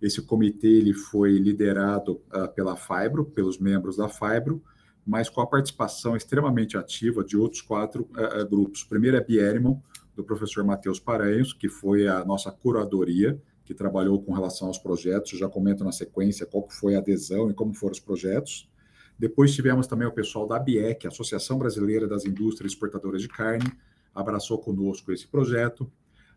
esse 0.00 0.22
comitê 0.22 0.68
ele 0.68 0.94
foi 0.94 1.32
liderado 1.38 2.20
uh, 2.32 2.48
pela 2.54 2.76
Fibro, 2.76 3.24
pelos 3.24 3.58
membros 3.58 3.96
da 3.96 4.08
Fibro, 4.08 4.62
mas 5.04 5.28
com 5.28 5.40
a 5.40 5.46
participação 5.46 6.16
extremamente 6.16 6.76
ativa 6.76 7.24
de 7.24 7.36
outros 7.36 7.60
quatro 7.60 8.08
uh, 8.12 8.48
grupos. 8.48 8.84
Primeiro 8.84 9.16
é 9.16 9.20
Bierman, 9.24 9.80
do 10.14 10.24
professor 10.24 10.64
Matheus 10.64 10.98
Paranhos, 10.98 11.52
que 11.52 11.68
foi 11.68 12.06
a 12.06 12.24
nossa 12.24 12.50
curadoria, 12.50 13.40
que 13.64 13.74
trabalhou 13.74 14.22
com 14.22 14.32
relação 14.32 14.68
aos 14.68 14.78
projetos. 14.78 15.32
Eu 15.32 15.38
já 15.38 15.48
comento 15.48 15.84
na 15.84 15.92
sequência 15.92 16.46
qual 16.46 16.68
foi 16.68 16.96
a 16.96 16.98
adesão 16.98 17.50
e 17.50 17.54
como 17.54 17.74
foram 17.74 17.92
os 17.92 18.00
projetos. 18.00 18.68
Depois 19.18 19.54
tivemos 19.54 19.86
também 19.86 20.08
o 20.08 20.12
pessoal 20.12 20.46
da 20.46 20.56
ABIEC, 20.56 21.06
Associação 21.06 21.58
Brasileira 21.58 22.08
das 22.08 22.24
Indústrias 22.24 22.72
Exportadoras 22.72 23.22
de 23.22 23.28
Carne, 23.28 23.70
abraçou 24.14 24.58
conosco 24.58 25.12
esse 25.12 25.26
projeto. 25.28 25.90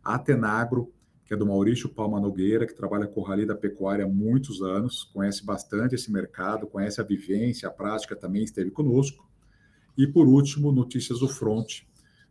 A 0.04 0.16
Atenagro, 0.16 0.92
que 1.34 1.36
é 1.36 1.38
do 1.40 1.48
Maurício 1.48 1.90
Palma 1.90 2.20
Nogueira, 2.20 2.68
que 2.68 2.76
trabalha 2.76 3.08
com 3.08 3.22
rali 3.22 3.44
da 3.44 3.56
pecuária 3.56 4.06
há 4.06 4.08
muitos 4.08 4.62
anos, 4.62 5.04
conhece 5.06 5.44
bastante 5.44 5.96
esse 5.96 6.12
mercado, 6.12 6.68
conhece 6.68 7.02
a 7.02 7.04
vivência, 7.04 7.68
a 7.68 7.72
prática, 7.72 8.16
também 8.16 8.44
esteve 8.44 8.70
conosco. 8.70 9.28
E, 9.98 10.06
por 10.06 10.28
último, 10.28 10.72
Notícias 10.72 11.20
do 11.20 11.28
Front, 11.28 11.82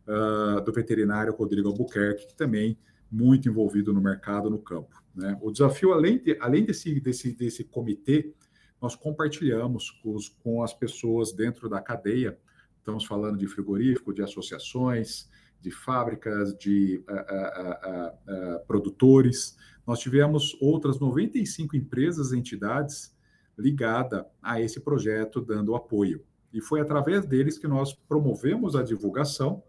uh, 0.07 0.63
do 0.63 0.71
veterinário 0.71 1.35
Rodrigo 1.35 1.67
Albuquerque, 1.67 2.27
que 2.27 2.33
também 2.33 2.77
muito 3.11 3.49
envolvido 3.49 3.91
no 3.91 3.99
mercado, 3.99 4.49
no 4.49 4.57
campo. 4.57 5.03
Né? 5.13 5.37
O 5.41 5.51
desafio, 5.51 5.91
além, 5.91 6.19
de, 6.19 6.37
além 6.39 6.63
desse, 6.63 6.97
desse, 7.01 7.33
desse 7.33 7.65
comitê, 7.65 8.33
nós 8.81 8.95
compartilhamos 8.95 9.91
com, 10.01 10.15
os, 10.15 10.29
com 10.29 10.63
as 10.63 10.73
pessoas 10.73 11.33
dentro 11.33 11.67
da 11.67 11.81
cadeia, 11.81 12.37
estamos 12.77 13.03
falando 13.03 13.37
de 13.37 13.47
frigorífico, 13.47 14.13
de 14.13 14.21
associações, 14.21 15.29
de 15.63 15.71
fábricas, 15.71 16.53
de 16.57 17.01
uh, 17.09 17.13
uh, 17.13 18.57
uh, 18.57 18.65
produtores. 18.67 19.57
Nós 19.87 19.99
tivemos 19.99 20.57
outras 20.61 20.99
95 20.99 21.77
empresas 21.77 22.33
e 22.33 22.37
entidades 22.37 23.15
ligadas 23.57 24.25
a 24.41 24.59
esse 24.59 24.81
projeto, 24.81 25.39
dando 25.39 25.73
apoio. 25.73 26.21
E 26.51 26.59
foi 26.59 26.81
através 26.81 27.25
deles 27.25 27.57
que 27.57 27.67
nós 27.67 27.93
promovemos 27.93 28.75
a 28.75 28.83
divulgação 28.83 29.63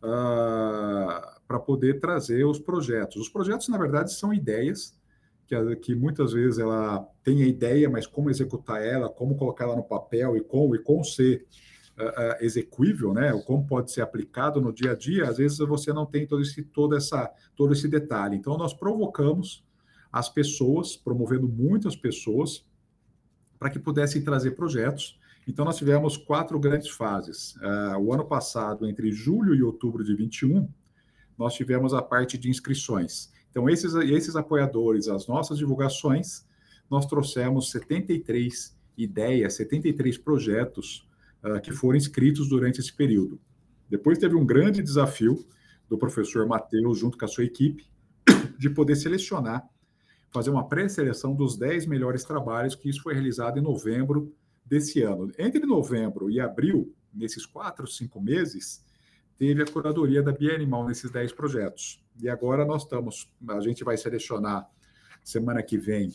para 0.00 1.58
poder 1.58 2.00
trazer 2.00 2.44
os 2.44 2.58
projetos. 2.58 3.16
Os 3.16 3.28
projetos, 3.28 3.68
na 3.68 3.76
verdade, 3.76 4.12
são 4.12 4.32
ideias 4.32 4.98
que, 5.46 5.76
que 5.76 5.94
muitas 5.94 6.32
vezes 6.32 6.58
ela 6.58 7.06
tem 7.22 7.42
a 7.42 7.46
ideia, 7.46 7.88
mas 7.88 8.06
como 8.06 8.30
executar 8.30 8.82
ela, 8.82 9.08
como 9.08 9.36
colocar 9.36 9.64
ela 9.64 9.76
no 9.76 9.82
papel 9.82 10.36
e 10.36 10.40
como, 10.40 10.74
e 10.74 10.78
como 10.78 11.04
ser 11.04 11.46
uh, 12.08 12.44
execuível, 12.44 13.12
né? 13.12 13.32
Ou 13.32 13.42
como 13.42 13.66
pode 13.66 13.90
ser 13.90 14.02
aplicado 14.02 14.60
no 14.60 14.72
dia 14.72 14.92
a 14.92 14.94
dia, 14.94 15.28
às 15.28 15.38
vezes 15.38 15.58
você 15.58 15.92
não 15.92 16.06
tem 16.06 16.26
todo 16.26 16.42
esse, 16.42 16.62
todo 16.62 16.96
essa, 16.96 17.30
todo 17.56 17.72
esse 17.72 17.88
detalhe. 17.88 18.36
Então, 18.36 18.56
nós 18.56 18.72
provocamos 18.72 19.64
as 20.12 20.28
pessoas, 20.28 20.96
promovendo 20.96 21.48
muitas 21.48 21.94
pessoas, 21.94 22.66
para 23.58 23.70
que 23.70 23.78
pudessem 23.78 24.22
trazer 24.22 24.52
projetos. 24.52 25.18
Então, 25.46 25.64
nós 25.64 25.76
tivemos 25.76 26.16
quatro 26.16 26.58
grandes 26.58 26.88
fases. 26.88 27.54
Uh, 27.56 27.98
o 27.98 28.12
ano 28.12 28.24
passado, 28.24 28.86
entre 28.86 29.12
julho 29.12 29.54
e 29.54 29.62
outubro 29.62 30.02
de 30.02 30.14
21, 30.14 30.68
nós 31.38 31.54
tivemos 31.54 31.94
a 31.94 32.02
parte 32.02 32.36
de 32.36 32.50
inscrições. 32.50 33.30
Então, 33.50 33.68
esses, 33.68 33.94
esses 33.94 34.36
apoiadores, 34.36 35.08
as 35.08 35.26
nossas 35.26 35.58
divulgações, 35.58 36.44
nós 36.88 37.06
trouxemos 37.06 37.70
73 37.70 38.76
ideias, 38.96 39.54
73 39.54 40.18
projetos 40.18 41.08
uh, 41.44 41.60
que 41.60 41.72
foram 41.72 41.96
inscritos 41.96 42.48
durante 42.48 42.80
esse 42.80 42.92
período. 42.92 43.40
Depois 43.88 44.18
teve 44.18 44.34
um 44.34 44.46
grande 44.46 44.82
desafio 44.82 45.44
do 45.88 45.98
professor 45.98 46.46
Matheus, 46.46 46.98
junto 46.98 47.18
com 47.18 47.24
a 47.24 47.28
sua 47.28 47.44
equipe, 47.44 47.84
de 48.58 48.70
poder 48.70 48.96
selecionar, 48.96 49.68
fazer 50.30 50.50
uma 50.50 50.68
pré-seleção 50.68 51.34
dos 51.34 51.56
10 51.56 51.86
melhores 51.86 52.24
trabalhos, 52.24 52.74
que 52.74 52.88
isso 52.88 53.02
foi 53.02 53.14
realizado 53.14 53.58
em 53.58 53.62
novembro 53.62 54.32
desse 54.64 55.02
ano. 55.02 55.32
Entre 55.36 55.66
novembro 55.66 56.30
e 56.30 56.38
abril, 56.38 56.94
nesses 57.12 57.44
quatro, 57.44 57.86
cinco 57.88 58.20
meses, 58.20 58.84
teve 59.36 59.62
a 59.62 59.66
curadoria 59.66 60.22
da 60.22 60.30
Bia 60.30 60.54
Animal 60.54 60.86
nesses 60.86 61.10
10 61.10 61.32
projetos. 61.32 62.00
E 62.22 62.28
agora 62.28 62.64
nós 62.64 62.82
estamos, 62.82 63.32
a 63.48 63.60
gente 63.60 63.82
vai 63.82 63.96
selecionar 63.96 64.70
semana 65.24 65.62
que 65.62 65.76
vem 65.76 66.14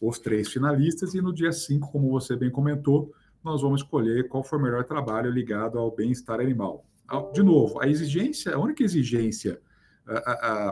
os 0.00 0.18
três 0.18 0.48
finalistas 0.48 1.14
e 1.14 1.22
no 1.22 1.32
dia 1.32 1.52
5, 1.52 1.90
como 1.90 2.10
você 2.10 2.36
bem 2.36 2.50
comentou, 2.50 3.12
nós 3.44 3.60
vamos 3.60 3.82
escolher 3.82 4.28
qual 4.28 4.42
foi 4.42 4.58
o 4.58 4.62
melhor 4.62 4.84
trabalho 4.84 5.30
ligado 5.30 5.78
ao 5.78 5.94
bem-estar 5.94 6.40
animal. 6.40 6.84
De 7.32 7.42
novo, 7.42 7.80
a 7.80 7.86
exigência, 7.86 8.54
a 8.54 8.58
única 8.58 8.82
exigência 8.82 9.60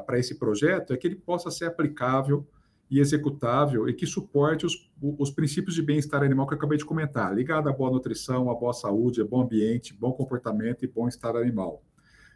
para 0.07 0.19
esse 0.19 0.39
projeto 0.39 0.93
é 0.93 0.97
que 0.97 1.07
ele 1.07 1.17
possa 1.17 1.51
ser 1.51 1.67
aplicável 1.67 2.47
e 2.91 2.99
executável 2.99 3.89
e 3.89 3.95
que 3.95 4.07
suporte 4.07 4.67
os, 4.67 4.91
os 5.01 5.31
princípios 5.31 5.75
de 5.75 5.83
bem-estar 5.83 6.23
animal 6.23 6.47
que 6.47 6.55
eu 6.55 6.59
acabei 6.59 6.77
de 6.77 6.85
comentar, 6.85 7.35
ligado 7.35 7.69
à 7.69 7.73
boa 7.73 7.91
nutrição, 7.91 8.51
à 8.51 8.55
boa 8.55 8.73
saúde, 8.73 9.21
a 9.21 9.25
bom 9.25 9.43
ambiente, 9.43 9.95
bom 9.95 10.13
comportamento 10.13 10.85
e 10.85 10.89
bom 10.89 11.09
estar 11.09 11.37
animal. 11.37 11.83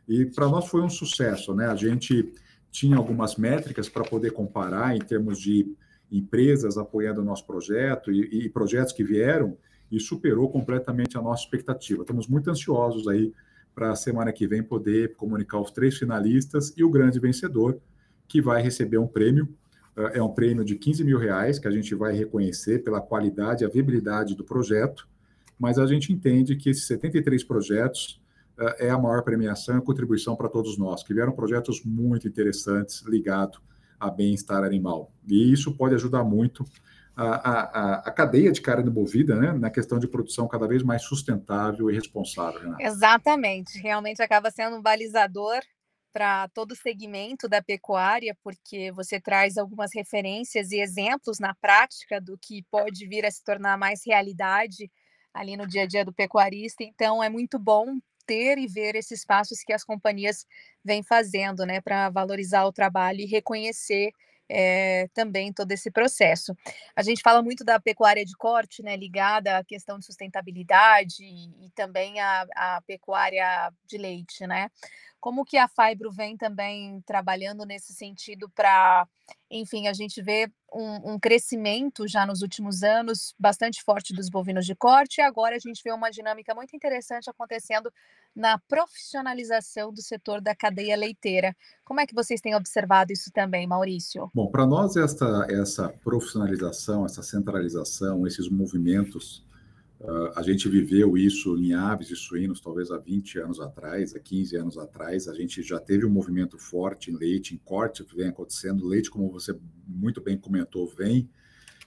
E 0.09 0.25
para 0.25 0.49
nós 0.49 0.66
foi 0.66 0.83
um 0.83 0.88
sucesso, 0.88 1.55
né? 1.55 1.66
A 1.66 1.75
gente 1.75 2.33
tinha 2.71 2.97
algumas 2.97 3.37
métricas 3.37 3.88
para 3.88 4.05
poder 4.05 4.31
comparar 4.33 4.97
em 4.97 5.00
termos 5.00 5.38
de 5.38 5.75
empresas 6.11 6.78
apoiando 6.78 7.21
o 7.21 7.25
nosso 7.25 7.47
projeto 7.47 8.12
e, 8.12 8.47
e 8.47 8.49
projetos 8.49 8.93
que 8.93 9.02
vieram, 9.02 9.57
e 9.90 10.00
superou 10.00 10.49
completamente 10.50 11.16
a 11.16 11.23
nossa 11.23 11.45
expectativa. 11.45 12.02
Estamos 12.02 12.26
muito 12.26 12.50
ansiosos 12.50 13.07
aí 13.09 13.33
para 13.75 13.93
a 13.93 13.97
semana 13.97 14.33
que 14.33 14.47
vem 14.47 14.62
poder 14.62 15.14
comunicar 15.16 15.61
os 15.61 15.71
três 15.71 15.97
finalistas 15.97 16.73
e 16.76 16.83
o 16.83 16.90
grande 16.90 17.21
vencedor, 17.21 17.78
que 18.26 18.40
vai 18.40 18.62
receber 18.62 18.99
um 18.99 19.07
prêmio. 19.07 19.49
É 20.12 20.23
um 20.23 20.33
prêmio 20.33 20.64
de 20.64 20.76
15 20.76 21.05
mil 21.05 21.19
reais 21.19 21.59
que 21.59 21.69
a 21.69 21.71
gente 21.71 21.95
vai 21.95 22.14
reconhecer 22.14 22.83
pela 22.83 23.00
qualidade 23.00 23.64
e 23.64 23.66
a 23.66 23.69
viabilidade 23.69 24.35
do 24.35 24.45
projeto, 24.45 25.09
mas 25.59 25.78
a 25.78 25.87
gente 25.87 26.12
entende 26.12 26.57
que 26.57 26.69
esses 26.69 26.87
73 26.87 27.43
projetos 27.45 28.21
é 28.78 28.90
a 28.90 28.99
maior 28.99 29.23
premiação 29.23 29.78
e 29.78 29.83
contribuição 29.83 30.37
para 30.37 30.49
todos 30.49 30.78
nós, 30.78 31.02
que 31.02 31.14
vieram 31.14 31.33
projetos 31.33 31.83
muito 31.85 32.26
interessantes 32.26 33.02
ligados 33.07 33.61
a 33.99 34.11
bem-estar 34.11 34.64
animal. 34.64 35.12
E 35.26 35.52
isso 35.52 35.75
pode 35.75 35.95
ajudar 35.95 36.25
muito 36.25 36.64
a, 37.16 37.25
a, 37.25 37.94
a, 38.00 38.11
cadeia 38.11 38.52
de 38.52 38.61
carne 38.61 38.90
movida, 38.90 39.35
né, 39.35 39.52
na 39.52 39.70
questão 39.70 39.99
de 39.99 40.06
produção 40.06 40.46
cada 40.46 40.68
vez 40.68 40.82
mais 40.82 41.02
sustentável 41.02 41.90
e 41.90 41.94
responsável. 41.94 42.75
Exatamente, 42.78 43.78
realmente 43.78 44.23
acaba 44.23 44.50
sendo 44.50 44.76
um 44.76 44.82
balizador 44.82 45.61
para 46.12 46.49
todo 46.49 46.73
o 46.73 46.76
segmento 46.76 47.49
da 47.49 47.62
pecuária, 47.62 48.37
porque 48.42 48.92
você 48.92 49.20
traz 49.20 49.56
algumas 49.56 49.90
referências 49.94 50.70
e 50.73 50.78
exemplos 50.78 51.38
na 51.38 51.54
prática 51.54 52.20
do 52.20 52.38
que 52.38 52.62
pode 52.70 53.06
vir 53.06 53.25
a 53.25 53.30
se 53.30 53.42
tornar 53.42 53.78
mais 53.78 54.00
realidade 54.06 54.90
ali 55.32 55.56
no 55.56 55.66
dia 55.66 55.82
a 55.82 55.87
dia 55.87 56.04
do 56.04 56.14
pecuarista. 56.14 56.82
Então, 56.82 57.23
é 57.23 57.28
muito 57.28 57.58
bom 57.58 57.99
ter 58.26 58.58
e 58.58 58.66
ver 58.66 58.94
esses 58.94 59.25
passos 59.25 59.61
que 59.61 59.73
as 59.73 59.85
companhias 59.85 60.46
vêm 60.85 61.02
fazendo, 61.02 61.64
né, 61.64 61.80
para 61.80 62.11
valorizar 62.11 62.64
o 62.64 62.73
trabalho 62.73 63.20
e 63.20 63.26
reconhecer 63.26 64.11
é, 64.49 65.09
também 65.15 65.53
todo 65.53 65.71
esse 65.73 65.91
processo. 65.91 66.57
A 66.95 67.03
gente 67.03 67.23
fala 67.23 67.43
muito 67.43 67.65
da 67.65 67.81
pecuária 67.81 68.25
de 68.25 68.37
corte, 68.37 68.83
né, 68.83 68.97
ligada 68.97 69.59
à 69.59 69.65
questão 69.65 69.99
de 69.99 70.07
sustentabilidade 70.07 71.23
e, 71.23 71.67
e 71.67 71.71
também 71.75 72.21
à, 72.21 72.47
à 72.55 72.83
pecuária 72.87 73.73
de 73.87 73.99
leite, 73.99 74.47
né? 74.47 74.71
Como 75.20 75.44
que 75.44 75.56
a 75.56 75.68
Fibro 75.68 76.11
vem 76.11 76.37
também 76.37 77.00
trabalhando 77.06 77.64
nesse 77.64 77.92
sentido 77.92 78.49
para, 78.54 79.08
enfim, 79.50 79.88
a 79.88 79.92
gente 79.92 80.23
vê 80.23 80.50
um, 80.73 81.14
um, 81.14 81.18
crescimento 81.18 82.06
já 82.06 82.26
nos 82.26 82.42
últimos 82.42 82.82
anos 82.82 83.35
bastante 83.38 83.82
forte 83.82 84.14
dos 84.14 84.28
bovinos 84.28 84.66
de 84.66 84.75
corte, 84.75 85.20
e 85.20 85.23
agora 85.23 85.56
a 85.56 85.58
gente 85.58 85.82
vê 85.82 85.92
uma 85.92 86.11
dinâmica 86.11 86.54
muito 86.54 86.76
interessante 86.76 87.30
acontecendo 87.30 87.90
na 88.35 88.58
profissionalização 88.68 89.90
do 89.92 90.02
setor 90.02 90.42
da 90.42 90.54
cadeia 90.54 90.94
leiteira. 90.94 91.56
Como 91.82 92.00
é 92.00 92.06
que 92.06 92.14
vocês 92.14 92.40
têm 92.40 92.54
observado 92.54 93.12
isso 93.12 93.30
também, 93.32 93.66
Maurício? 93.66 94.30
Bom, 94.35 94.50
para 94.50 94.66
nós 94.66 94.94
esta, 94.94 95.46
essa 95.49 95.88
profissionalização, 96.04 97.06
essa 97.06 97.23
centralização, 97.23 98.26
esses 98.26 98.50
movimentos 98.50 99.42
Uh, 99.99 100.31
a 100.37 100.43
gente 100.43 100.69
viveu 100.69 101.17
isso 101.17 101.57
em 101.57 101.73
aves 101.73 102.11
e 102.11 102.17
suínos 102.17 102.61
talvez 102.61 102.91
há 102.91 102.99
20 102.99 103.38
anos 103.38 103.61
atrás, 103.61 104.15
há 104.15 104.21
15 104.21 104.57
anos 104.57 104.79
atrás. 104.79 105.26
A 105.26 105.35
gente 105.35 105.62
já 105.62 105.81
teve 105.81 106.05
um 106.05 106.11
movimento 106.11 106.59
forte 106.59 107.11
em 107.11 107.17
leite, 107.17 107.55
em 107.55 107.59
corte 107.59 108.05
que 108.05 108.15
vem 108.15 108.29
acontecendo. 108.29 108.87
Leite, 108.87 109.11
como 109.11 109.31
você 109.31 109.59
muito 109.87 110.21
bem 110.21 110.37
comentou, 110.37 110.87
vem, 110.87 111.31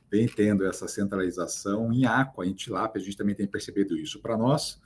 vem 0.10 0.28
tendo 0.28 0.66
essa 0.66 0.88
centralização. 0.88 1.94
Em 1.94 2.06
aqua, 2.06 2.48
em 2.48 2.54
tilápia, 2.54 3.00
a 3.00 3.04
gente 3.04 3.16
também 3.16 3.36
tem 3.36 3.46
percebido 3.46 3.96
isso. 3.96 4.20
Para 4.20 4.36
nós, 4.36 4.82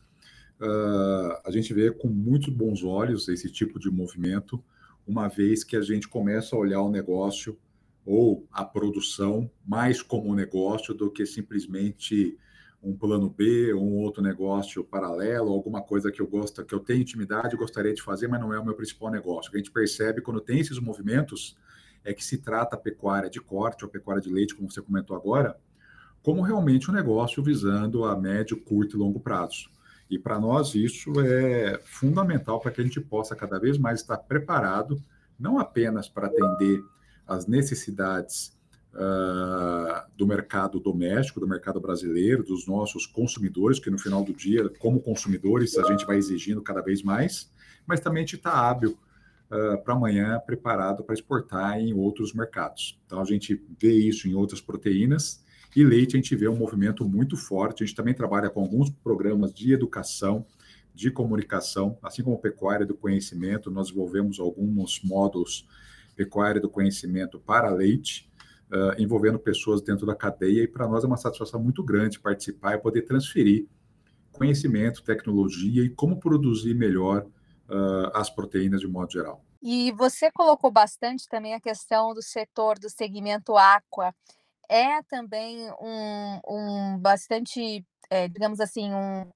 uh, 0.60 1.40
a 1.46 1.50
gente 1.50 1.74
vê 1.74 1.92
com 1.92 2.10
muito 2.10 2.52
bons 2.52 2.84
olhos 2.84 3.30
esse 3.30 3.50
tipo 3.50 3.80
de 3.80 3.90
movimento, 3.90 4.62
uma 5.08 5.30
vez 5.30 5.64
que 5.64 5.78
a 5.78 5.82
gente 5.82 6.10
começa 6.10 6.58
a 6.58 6.60
olhar 6.60 6.82
o 6.82 6.92
negócio 6.92 7.58
ou 8.06 8.46
a 8.52 8.66
produção 8.66 9.50
mais 9.66 10.02
como 10.02 10.30
um 10.30 10.36
negócio 10.36 10.94
do 10.94 11.10
que 11.10 11.26
simplesmente 11.26 12.38
um 12.84 12.96
plano 12.96 13.30
B, 13.30 13.74
um 13.74 13.96
outro 13.96 14.22
negócio 14.22 14.84
paralelo, 14.84 15.54
alguma 15.54 15.82
coisa 15.82 16.12
que 16.12 16.22
eu 16.22 16.28
gosto, 16.28 16.66
que 16.66 16.76
eu 16.76 16.82
tenho 16.82 17.02
intimidade, 17.02 17.56
gostaria 17.56 17.94
de 17.94 18.02
fazer, 18.02 18.28
mas 18.28 18.42
não 18.42 18.54
é 18.54 18.60
o 18.60 18.66
meu 18.66 18.76
principal 18.76 19.10
negócio. 19.10 19.48
O 19.48 19.52
que 19.52 19.58
a 19.58 19.60
gente 19.60 19.72
percebe 19.72 20.22
quando 20.22 20.42
tem 20.42 20.60
esses 20.60 20.78
movimentos 20.80 21.58
é 22.04 22.14
que 22.14 22.24
se 22.24 22.40
trata 22.40 22.76
a 22.76 22.80
pecuária 22.80 23.30
de 23.30 23.40
corte 23.40 23.86
ou 23.86 23.90
pecuária 23.90 24.22
de 24.22 24.30
leite, 24.30 24.54
como 24.54 24.70
você 24.70 24.82
comentou 24.82 25.16
agora, 25.16 25.58
como 26.22 26.42
realmente 26.42 26.92
um 26.92 26.94
negócio 26.94 27.42
visando 27.42 28.04
a 28.04 28.20
médio, 28.20 28.62
curto 28.62 28.98
e 28.98 29.00
longo 29.00 29.20
prazo. 29.20 29.70
E 30.10 30.20
para 30.20 30.38
nós 30.38 30.76
isso 30.76 31.12
é 31.22 31.80
fundamental 31.86 32.60
para 32.60 32.72
que 32.72 32.82
a 32.82 32.84
gente 32.84 33.00
possa 33.00 33.34
cada 33.34 33.58
vez 33.60 33.78
mais 33.78 34.02
estar 34.02 34.18
preparado, 34.18 35.02
não 35.40 35.58
apenas 35.58 36.10
para 36.10 36.28
atender 36.28 36.84
as 37.26 37.48
necessidades 37.48 38.58
uh, 38.94 40.10
do 40.16 40.26
mercado 40.26 40.80
doméstico, 40.80 41.40
do 41.40 41.48
mercado 41.48 41.80
brasileiro, 41.80 42.44
dos 42.44 42.68
nossos 42.68 43.06
consumidores, 43.06 43.80
que 43.80 43.90
no 43.90 43.98
final 43.98 44.24
do 44.24 44.34
dia, 44.34 44.70
como 44.80 45.00
consumidores, 45.00 45.78
a 45.78 45.84
gente 45.92 46.06
vai 46.06 46.18
exigindo 46.18 46.62
cada 46.62 46.82
vez 46.82 47.02
mais, 47.02 47.52
mas 47.86 48.00
também 48.00 48.24
a 48.24 48.26
gente 48.26 48.36
está 48.36 48.52
hábil 48.52 48.98
uh, 49.52 49.84
para 49.84 49.94
amanhã, 49.94 50.40
preparado 50.46 51.04
para 51.04 51.14
exportar 51.14 51.80
em 51.80 51.94
outros 51.94 52.34
mercados. 52.34 53.00
Então 53.06 53.22
a 53.22 53.26
gente 53.26 53.62
vê 53.80 53.94
isso 53.94 54.28
em 54.28 54.36
outras 54.36 54.62
proteínas 54.62 55.44
e 55.76 55.84
leite 55.84 56.16
a 56.16 56.18
gente 56.18 56.36
vê 56.36 56.48
um 56.48 56.56
movimento 56.56 57.04
muito 57.04 57.36
forte. 57.36 57.84
A 57.84 57.86
gente 57.86 57.96
também 57.96 58.14
trabalha 58.14 58.50
com 58.50 58.62
alguns 58.62 58.90
programas 58.90 59.52
de 59.54 59.74
educação, 59.74 60.46
de 60.94 61.10
comunicação, 61.10 61.98
assim 62.04 62.22
como 62.22 62.38
pecuária 62.38 62.86
do 62.86 62.94
conhecimento. 62.94 63.72
Nós 63.72 63.88
desenvolvemos 63.88 64.40
alguns 64.40 65.02
módulos 65.04 65.68
pecuária 66.16 66.62
do 66.62 66.70
conhecimento 66.70 67.40
para 67.40 67.72
leite, 67.72 68.30
uh, 68.72 69.02
envolvendo 69.02 69.40
pessoas 69.40 69.82
dentro 69.82 70.06
da 70.06 70.16
cadeia. 70.16 70.64
E 70.64 70.68
para 70.68 70.88
nós 70.88 71.04
é 71.04 71.08
uma 71.08 71.18
satisfação 71.18 71.62
muito 71.62 71.84
grande 71.84 72.20
participar 72.20 72.76
e 72.76 72.78
poder 72.78 73.04
transferir 73.04 73.68
conhecimento, 74.32 75.04
tecnologia 75.04 75.84
e 75.84 75.90
como 75.90 76.20
produzir 76.20 76.74
melhor 76.74 77.26
uh, 77.70 78.12
as 78.14 78.30
proteínas 78.30 78.82
de 78.82 78.88
modo 78.88 79.12
geral. 79.12 79.44
E 79.62 79.92
você 79.94 80.30
colocou 80.32 80.70
bastante 80.70 81.28
também 81.30 81.54
a 81.54 81.62
questão 81.62 82.14
do 82.14 82.22
setor 82.22 82.78
do 82.78 82.90
segmento 82.90 83.56
aqua 83.56 84.14
é 84.70 85.02
também 85.04 85.70
um, 85.80 86.40
um 86.48 86.98
bastante, 87.00 87.86
é, 88.10 88.28
digamos 88.28 88.60
assim, 88.60 88.94
um, 88.94 89.30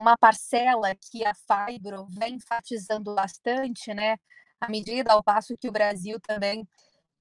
uma 0.00 0.16
parcela 0.16 0.94
que 0.94 1.24
a 1.24 1.32
Fibro 1.34 2.06
vem 2.06 2.36
enfatizando 2.36 3.14
bastante, 3.14 3.92
né? 3.92 4.16
À 4.60 4.68
medida 4.68 5.12
ao 5.12 5.22
passo 5.22 5.56
que 5.58 5.68
o 5.68 5.72
Brasil 5.72 6.18
também 6.20 6.66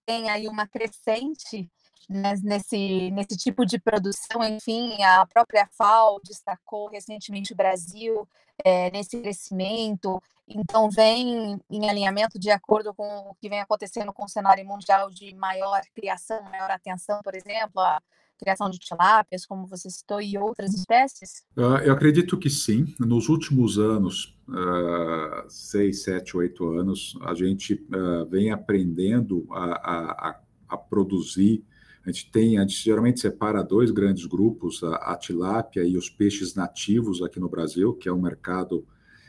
tem 0.08 0.30
aí 0.30 0.48
uma 0.48 0.66
crescente 0.66 1.70
né, 2.10 2.34
nesse, 2.42 3.12
nesse 3.12 3.36
tipo 3.36 3.66
de 3.66 3.78
produção, 3.78 4.42
enfim, 4.42 5.04
a 5.04 5.26
própria 5.26 5.68
FAO 5.68 6.22
destacou 6.24 6.88
recentemente 6.88 7.52
o 7.52 7.56
Brasil 7.56 8.26
é, 8.64 8.90
nesse 8.90 9.22
crescimento, 9.22 10.24
então 10.48 10.90
vem 10.90 11.60
em 11.70 11.90
alinhamento 11.90 12.40
de 12.40 12.50
acordo 12.50 12.94
com 12.94 13.06
o 13.30 13.36
que 13.36 13.50
vem 13.50 13.60
acontecendo 13.60 14.14
com 14.14 14.24
o 14.24 14.30
cenário 14.30 14.66
mundial 14.66 15.10
de 15.12 15.36
maior 15.36 15.82
criação, 15.94 16.42
maior 16.44 16.72
atenção, 16.72 17.22
por 17.22 17.36
exemplo, 17.36 17.82
a 17.82 18.02
criação 18.38 18.70
de 18.70 18.78
tilápias, 18.78 19.46
como 19.46 19.66
você 19.68 19.90
citou, 19.90 20.22
e 20.22 20.38
outras 20.38 20.74
espécies? 20.74 21.44
Uh, 21.56 21.84
eu 21.84 21.94
acredito 21.94 22.38
que 22.38 22.50
sim. 22.50 22.94
Nos 23.00 23.30
últimos 23.30 23.78
anos, 23.78 24.38
uh, 24.48 25.50
seis, 25.50 26.04
sete, 26.04 26.38
oito 26.38 26.70
anos, 26.70 27.18
a 27.22 27.34
gente 27.34 27.74
uh, 27.74 28.26
vem 28.30 28.52
aprendendo 28.52 29.48
a, 29.52 30.30
a, 30.30 30.40
a 30.70 30.78
produzir 30.78 31.64
a 32.08 32.12
gente 32.12 32.32
tem, 32.32 32.58
a 32.58 32.62
gente 32.62 32.82
geralmente 32.82 33.20
separa 33.20 33.62
dois 33.62 33.92
grandes 33.92 34.26
grupos, 34.26 34.82
a, 34.82 34.96
a 35.12 35.18
tilápia 35.18 35.84
e 35.84 35.98
os 35.98 36.10
peixes 36.10 36.56
nativos 36.56 37.22
aqui 37.22 37.38
no 37.38 37.50
Brasil, 37.50 37.94
que 37.94 38.08
é 38.08 38.14
um 38.14 38.22
mercado 38.22 38.88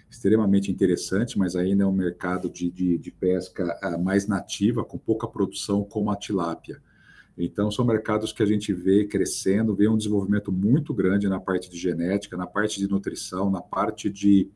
extremamente 0.09 0.71
interessante, 0.71 1.37
mas 1.37 1.57
ainda 1.57 1.83
é 1.83 1.87
um 1.87 1.93
mercado 1.93 2.49
de, 2.49 2.71
de, 2.71 2.97
de 2.97 3.11
pesca 3.11 3.77
mais 4.01 4.29
nativa, 4.29 4.85
com 4.85 4.97
pouca 4.97 5.27
produção, 5.27 5.83
como 5.83 6.09
a 6.09 6.17
tilápia. 6.17 6.81
Então, 7.39 7.71
são 7.71 7.85
mercados 7.85 8.33
que 8.33 8.43
a 8.43 8.47
gente 8.47 8.73
vê 8.73 9.05
crescendo, 9.05 9.75
vê 9.75 9.89
um 9.89 9.97
desenvolvimento 9.97 10.51
muito 10.51 10.93
grande 10.93 11.29
na 11.29 11.39
parte 11.39 11.71
de 11.71 11.79
genética, 11.79 12.37
na 12.37 12.49
parte 12.49 12.81
de 12.81 12.91
nutrição, 12.91 13.49
na 13.49 13.61
parte 13.61 14.11
de 14.11 14.51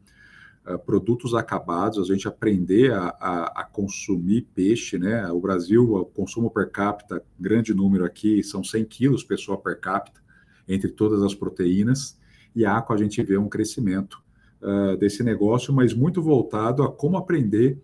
uh, 0.67 0.77
produtos 0.81 1.33
acabados, 1.33 1.99
a 2.11 2.13
gente 2.13 2.27
aprender 2.27 2.93
a, 2.93 3.17
a, 3.21 3.61
a, 3.61 3.65
consumir 3.65 4.49
peixe, 4.53 4.99
né? 4.99 5.31
O 5.31 5.41
Brasil, 5.41 5.95
o 5.95 6.05
consumo 6.05 6.51
per 6.51 6.73
capita, 6.73 7.23
grande 7.39 7.73
número 7.73 8.05
aqui, 8.05 8.43
são 8.43 8.65
100 8.65 8.85
quilos 8.87 9.23
pessoa 9.23 9.57
per 9.57 9.79
capita, 9.79 10.21
entre 10.67 10.91
todas 10.91 11.23
as 11.23 11.37
proteínas, 11.37 12.19
e 12.55 12.65
a 12.65 12.79
Aqua 12.79 12.97
a 12.97 12.99
gente 12.99 13.23
vê 13.23 13.39
um 13.39 13.49
crescimento 13.49 14.21
uh, 14.61 14.97
desse 14.97 15.23
negócio, 15.23 15.73
mas 15.73 15.95
muito 15.95 16.21
voltado 16.21 16.83
a 16.83 16.91
como 16.91 17.17
aprender 17.17 17.81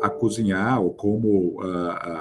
a 0.00 0.10
cozinhar, 0.10 0.80
ou 0.80 0.92
como 0.92 1.58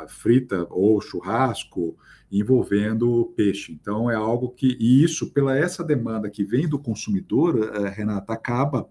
frita 0.07 0.67
ou 0.69 1.01
churrasco, 1.01 1.97
envolvendo 2.31 3.33
peixe. 3.35 3.73
Então 3.73 4.09
é 4.09 4.15
algo 4.15 4.49
que, 4.49 4.77
e 4.79 5.03
isso, 5.03 5.31
pela 5.31 5.57
essa 5.57 5.83
demanda 5.83 6.29
que 6.29 6.43
vem 6.43 6.67
do 6.67 6.79
consumidor, 6.79 7.71
Renata, 7.93 8.33
acaba 8.33 8.87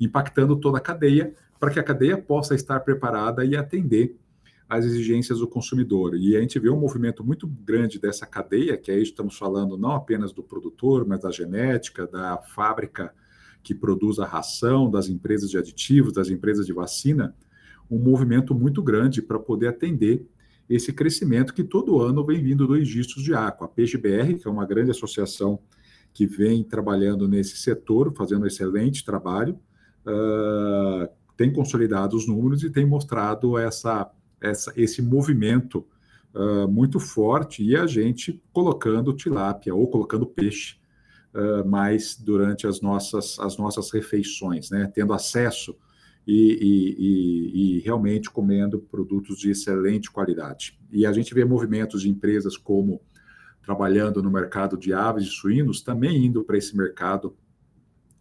impactando 0.00 0.56
toda 0.56 0.78
a 0.78 0.80
cadeia, 0.80 1.32
para 1.58 1.70
que 1.70 1.78
a 1.78 1.84
cadeia 1.84 2.18
possa 2.18 2.54
estar 2.54 2.80
preparada 2.80 3.44
e 3.44 3.56
atender 3.56 4.18
às 4.68 4.84
exigências 4.84 5.38
do 5.38 5.46
consumidor. 5.46 6.16
E 6.16 6.36
a 6.36 6.40
gente 6.40 6.58
vê 6.58 6.68
um 6.68 6.78
movimento 6.78 7.22
muito 7.24 7.46
grande 7.46 7.98
dessa 7.98 8.26
cadeia, 8.26 8.76
que 8.76 8.90
aí 8.90 9.02
estamos 9.02 9.38
falando 9.38 9.78
não 9.78 9.92
apenas 9.92 10.32
do 10.32 10.42
produtor, 10.42 11.06
mas 11.06 11.20
da 11.20 11.30
genética, 11.30 12.06
da 12.06 12.38
fábrica 12.38 13.14
que 13.62 13.74
produz 13.74 14.18
a 14.18 14.26
ração, 14.26 14.90
das 14.90 15.08
empresas 15.08 15.48
de 15.48 15.56
aditivos, 15.56 16.12
das 16.12 16.28
empresas 16.28 16.66
de 16.66 16.72
vacina, 16.72 17.34
um 17.90 17.98
movimento 17.98 18.54
muito 18.54 18.82
grande 18.82 19.20
para 19.22 19.38
poder 19.38 19.68
atender 19.68 20.26
esse 20.68 20.92
crescimento 20.92 21.52
que 21.52 21.62
todo 21.62 22.00
ano 22.00 22.24
vem 22.24 22.42
vindo 22.42 22.66
do 22.66 22.74
registros 22.74 23.22
de 23.22 23.34
aqua. 23.34 23.66
A 23.66 23.68
Peixe 23.68 23.98
BR, 23.98 24.34
que 24.40 24.48
é 24.48 24.50
uma 24.50 24.64
grande 24.64 24.90
associação 24.90 25.58
que 26.12 26.26
vem 26.26 26.62
trabalhando 26.62 27.28
nesse 27.28 27.56
setor, 27.56 28.14
fazendo 28.16 28.44
um 28.44 28.46
excelente 28.46 29.04
trabalho, 29.04 29.58
uh, 30.06 31.08
tem 31.36 31.52
consolidado 31.52 32.16
os 32.16 32.26
números 32.26 32.62
e 32.62 32.70
tem 32.70 32.86
mostrado 32.86 33.58
essa, 33.58 34.10
essa, 34.40 34.72
esse 34.76 35.02
movimento 35.02 35.84
uh, 36.34 36.68
muito 36.68 37.00
forte 37.00 37.62
e 37.62 37.76
a 37.76 37.86
gente 37.86 38.40
colocando 38.52 39.12
tilápia 39.12 39.74
ou 39.74 39.88
colocando 39.88 40.24
peixe 40.24 40.76
uh, 41.34 41.68
mais 41.68 42.16
durante 42.16 42.66
as 42.66 42.80
nossas, 42.80 43.38
as 43.40 43.58
nossas 43.58 43.90
refeições, 43.90 44.70
né? 44.70 44.90
tendo 44.94 45.12
acesso 45.12 45.76
e, 46.26 46.58
e, 46.60 47.76
e, 47.76 47.80
realmente 47.80 48.30
comendo 48.30 48.78
produtos 48.78 49.38
de 49.38 49.50
excelente 49.50 50.10
qualidade. 50.10 50.78
E 50.90 51.04
a 51.04 51.12
gente 51.12 51.34
vê 51.34 51.44
movimentos 51.44 52.02
de 52.02 52.08
empresas 52.08 52.56
como 52.56 53.00
trabalhando 53.62 54.22
no 54.22 54.30
mercado 54.30 54.76
de 54.76 54.92
aves 54.92 55.24
e 55.24 55.30
suínos 55.30 55.82
também 55.82 56.26
indo 56.26 56.42
para 56.42 56.56
esse 56.56 56.76
mercado 56.76 57.36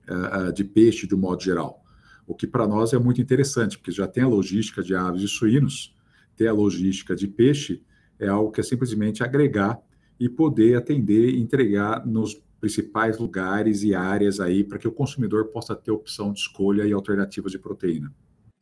uh, 0.10 0.52
de 0.54 0.64
peixe 0.64 1.08
de 1.08 1.16
um 1.16 1.18
modo 1.18 1.42
geral. 1.42 1.84
O 2.26 2.34
que 2.34 2.48
para 2.48 2.68
nós 2.68 2.94
é 2.94 3.00
muito 3.00 3.22
interessante, 3.22 3.78
porque 3.78 3.92
já 3.92 4.08
tem 4.08 4.24
a 4.24 4.28
logística 4.28 4.82
de 4.82 4.96
aves 4.96 5.22
e 5.22 5.28
suínos, 5.28 5.96
tem 6.36 6.48
a 6.48 6.54
logística 6.54 7.16
de 7.16 7.28
peixe, 7.28 7.84
é 8.20 8.28
algo 8.28 8.52
que 8.52 8.62
é 8.62 8.64
simplesmente 8.64 9.24
agregar 9.24 9.80
e 10.20 10.30
poder 10.30 10.78
atender 10.78 11.30
e 11.30 11.42
entregar 11.42 12.06
nos 12.06 12.42
principais 12.64 13.18
lugares 13.18 13.84
e 13.84 13.94
áreas 13.94 14.40
aí 14.40 14.64
para 14.64 14.78
que 14.80 14.88
o 14.88 14.92
consumidor 14.92 15.48
possa 15.48 15.76
ter 15.76 15.92
opção 15.92 16.32
de 16.32 16.40
escolha 16.40 16.86
e 16.86 16.94
alternativas 16.94 17.52
de 17.52 17.60
proteína. 17.60 18.10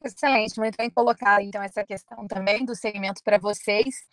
Excelente, 0.03 0.59
muito 0.59 0.75
bem 0.77 0.89
colocado 0.89 1.41
então 1.41 1.61
essa 1.61 1.83
questão 1.83 2.27
também 2.27 2.65
do 2.65 2.75
segmento 2.75 3.21
para 3.23 3.37
vocês. 3.37 4.03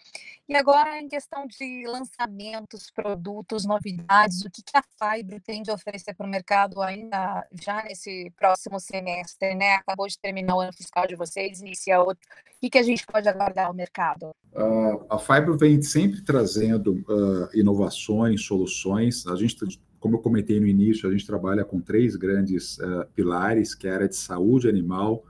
E 0.46 0.55
agora 0.55 1.01
em 1.01 1.09
questão 1.09 1.46
de 1.46 1.87
lançamentos, 1.87 2.90
produtos, 2.90 3.64
novidades, 3.64 4.44
o 4.44 4.51
que, 4.51 4.62
que 4.62 4.77
a 4.77 4.83
Fibro 4.83 5.40
tem 5.40 5.62
de 5.62 5.70
oferecer 5.70 6.14
para 6.14 6.27
o 6.27 6.31
mercado 6.31 6.83
ainda 6.83 7.46
já 7.53 7.83
nesse 7.85 8.31
próximo 8.37 8.79
semestre, 8.79 9.55
né? 9.55 9.74
Acabou 9.77 10.07
de 10.07 10.18
terminar 10.18 10.57
o 10.57 10.61
ano 10.61 10.72
fiscal 10.74 11.07
de 11.07 11.16
vocês, 11.16 11.61
inicia 11.61 12.01
outro. 12.01 12.22
O 12.57 12.61
que, 12.61 12.70
que 12.70 12.79
a 12.79 12.83
gente 12.83 13.07
pode 13.07 13.29
aguardar 13.29 13.66
ao 13.66 13.74
mercado? 13.74 14.31
Uh, 14.53 15.07
a 15.09 15.18
Fibro 15.18 15.57
vem 15.57 15.81
sempre 15.81 16.20
trazendo 16.22 16.94
uh, 17.09 17.48
inovações, 17.55 18.44
soluções. 18.44 19.27
A 19.27 19.37
gente 19.37 19.57
como 19.98 20.16
eu 20.16 20.20
comentei 20.20 20.61
no 20.61 20.66
início, 20.66 21.09
a 21.09 21.12
gente 21.12 21.27
trabalha 21.27 21.64
com 21.64 21.81
três 21.81 22.14
grandes 22.14 22.79
uh, 22.79 23.07
pilares, 23.14 23.74
que 23.74 23.88
é 23.88 23.90
a 23.90 23.94
área 23.94 24.09
de 24.09 24.16
saúde 24.16 24.68
animal, 24.68 25.24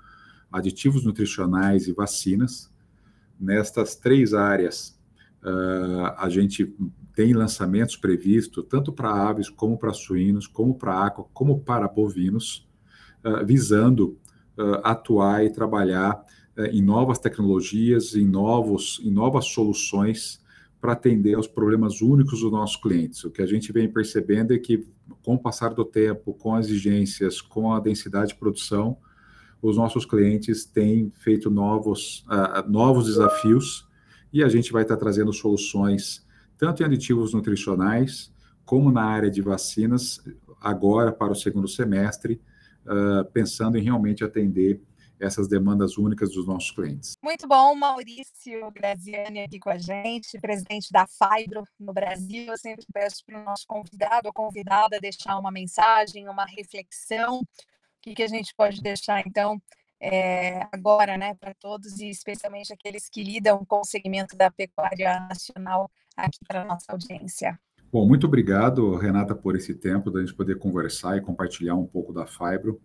aditivos 0.50 1.04
nutricionais 1.04 1.87
e 1.87 1.92
vacinas. 1.92 2.70
Nestas 3.38 3.94
três 3.94 4.34
áreas, 4.34 4.98
uh, 5.42 6.14
a 6.16 6.28
gente 6.28 6.74
tem 7.14 7.32
lançamentos 7.32 7.96
previstos 7.96 8.64
tanto 8.68 8.92
para 8.92 9.11
aves, 9.11 9.48
como 9.48 9.78
para 9.78 9.92
suínos, 9.92 10.46
como 10.46 10.74
para 10.74 11.06
aqua, 11.06 11.24
como 11.32 11.61
para 11.61 11.87
bovinos, 11.87 12.68
uh, 13.24 13.44
visando 13.44 14.18
uh, 14.56 14.80
atuar 14.82 15.44
e 15.44 15.50
trabalhar 15.50 16.22
em 16.72 16.82
novas 16.82 17.20
tecnologias, 17.20 18.16
em, 18.16 18.26
novos, 18.26 19.00
em 19.04 19.12
novas 19.12 19.44
soluções 19.44 20.42
para 20.80 20.92
atender 20.92 21.34
aos 21.34 21.46
problemas 21.46 22.00
únicos 22.00 22.40
dos 22.40 22.50
nossos 22.50 22.76
clientes. 22.76 23.22
O 23.24 23.30
que 23.30 23.42
a 23.42 23.46
gente 23.46 23.72
vem 23.72 23.88
percebendo 23.88 24.52
é 24.52 24.58
que, 24.58 24.84
com 25.22 25.34
o 25.34 25.38
passar 25.38 25.72
do 25.72 25.84
tempo, 25.84 26.34
com 26.34 26.54
as 26.54 26.66
exigências, 26.66 27.40
com 27.40 27.72
a 27.72 27.78
densidade 27.78 28.32
de 28.32 28.38
produção, 28.40 28.96
os 29.61 29.77
nossos 29.77 30.05
clientes 30.05 30.64
têm 30.64 31.12
feito 31.16 31.51
novos, 31.51 32.25
uh, 32.27 32.71
novos 32.71 33.07
desafios 33.07 33.88
e 34.33 34.42
a 34.42 34.49
gente 34.49 34.73
vai 34.73 34.83
estar 34.83 34.97
trazendo 34.97 35.33
soluções 35.33 36.27
tanto 36.57 36.83
em 36.83 36.87
aditivos 36.87 37.33
nutricionais 37.33 38.33
como 38.64 38.92
na 38.92 39.05
área 39.05 39.31
de 39.31 39.40
vacinas, 39.40 40.21
agora 40.61 41.11
para 41.11 41.33
o 41.33 41.37
segundo 41.37 41.66
semestre, 41.66 42.40
uh, 42.85 43.25
pensando 43.33 43.79
em 43.79 43.83
realmente 43.83 44.23
atender 44.23 44.83
essas 45.21 45.49
demandas 45.49 45.97
únicas 45.97 46.33
dos 46.33 46.47
nossos 46.47 46.71
clientes. 46.71 47.16
Muito 47.23 47.47
bom, 47.49 47.75
Maurício 47.75 48.71
Graziani 48.73 49.40
aqui 49.40 49.59
com 49.59 49.71
a 49.71 49.79
gente, 49.79 50.38
presidente 50.40 50.92
da 50.92 51.07
Fibro 51.07 51.64
no 51.79 51.92
Brasil. 51.92 52.44
Eu 52.47 52.59
sempre 52.59 52.87
peço 52.92 53.25
para 53.25 53.40
o 53.40 53.44
nosso 53.44 53.66
convidado 53.66 54.29
ou 54.29 54.33
convidada 54.33 55.01
deixar 55.01 55.38
uma 55.38 55.51
mensagem, 55.51 56.29
uma 56.29 56.44
reflexão. 56.44 57.42
Que, 58.09 58.14
que 58.14 58.23
a 58.23 58.29
gente 58.29 58.55
pode 58.57 58.81
deixar, 58.81 59.23
então, 59.27 59.61
é, 60.01 60.66
agora, 60.73 61.18
né, 61.18 61.35
para 61.35 61.53
todos 61.55 62.01
e 62.01 62.09
especialmente 62.09 62.73
aqueles 62.73 63.09
que 63.09 63.23
lidam 63.23 63.64
com 63.66 63.81
o 63.81 63.85
segmento 63.85 64.37
da 64.37 64.51
pecuária 64.51 65.21
nacional 65.29 65.90
aqui 66.16 66.38
para 66.47 66.62
a 66.62 66.64
nossa 66.64 66.90
audiência. 66.90 67.59
Bom, 67.92 68.07
muito 68.07 68.27
obrigado, 68.27 68.97
Renata, 68.97 69.35
por 69.35 69.57
esse 69.57 69.75
tempo 69.75 70.11
da 70.11 70.21
gente 70.21 70.35
poder 70.35 70.59
conversar 70.59 71.16
e 71.16 71.21
compartilhar 71.21 71.75
um 71.75 71.87
pouco 71.87 72.12
da 72.12 72.27
Fibro. 72.27 72.81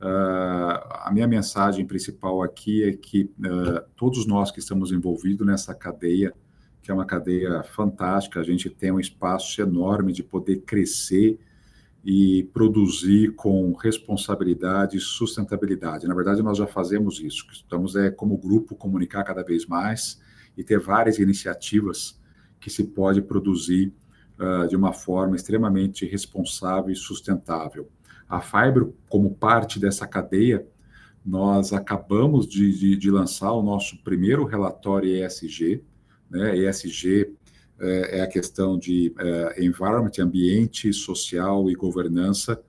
Uh, 0.00 0.82
a 1.04 1.10
minha 1.12 1.28
mensagem 1.28 1.86
principal 1.86 2.42
aqui 2.42 2.84
é 2.84 2.92
que 2.92 3.30
uh, 3.38 3.82
todos 3.94 4.26
nós 4.26 4.50
que 4.50 4.58
estamos 4.58 4.90
envolvidos 4.90 5.46
nessa 5.46 5.74
cadeia, 5.74 6.34
que 6.82 6.90
é 6.90 6.94
uma 6.94 7.06
cadeia 7.06 7.62
fantástica, 7.62 8.40
a 8.40 8.44
gente 8.44 8.68
tem 8.68 8.90
um 8.90 9.00
espaço 9.00 9.60
enorme 9.60 10.12
de 10.12 10.22
poder 10.22 10.62
crescer 10.62 11.38
e 12.04 12.48
produzir 12.52 13.34
com 13.34 13.72
responsabilidade 13.74 14.96
e 14.96 15.00
sustentabilidade. 15.00 16.06
Na 16.08 16.14
verdade, 16.14 16.42
nós 16.42 16.58
já 16.58 16.66
fazemos 16.66 17.20
isso. 17.20 17.46
Estamos, 17.52 17.94
é, 17.94 18.10
como 18.10 18.36
grupo, 18.36 18.74
comunicar 18.74 19.22
cada 19.22 19.42
vez 19.44 19.66
mais 19.66 20.20
e 20.56 20.64
ter 20.64 20.80
várias 20.80 21.18
iniciativas 21.18 22.20
que 22.60 22.70
se 22.70 22.84
pode 22.84 23.22
produzir 23.22 23.92
uh, 24.38 24.66
de 24.68 24.76
uma 24.76 24.92
forma 24.92 25.36
extremamente 25.36 26.04
responsável 26.06 26.90
e 26.90 26.96
sustentável. 26.96 27.88
A 28.28 28.40
Fibro, 28.40 28.96
como 29.08 29.34
parte 29.34 29.78
dessa 29.78 30.06
cadeia, 30.06 30.66
nós 31.24 31.72
acabamos 31.72 32.48
de, 32.48 32.76
de, 32.76 32.96
de 32.96 33.10
lançar 33.10 33.52
o 33.52 33.62
nosso 33.62 34.02
primeiro 34.02 34.44
relatório 34.44 35.24
ESG. 35.24 35.84
Né? 36.28 36.56
ESG 36.56 37.36
é, 37.80 38.18
é 38.18 38.22
a 38.22 38.26
questão 38.26 38.78
de 38.78 39.14
é, 39.18 39.64
environment, 39.64 40.12
ambiente, 40.18 40.92
social 40.92 41.70
e 41.70 41.74
governança, 41.74 42.62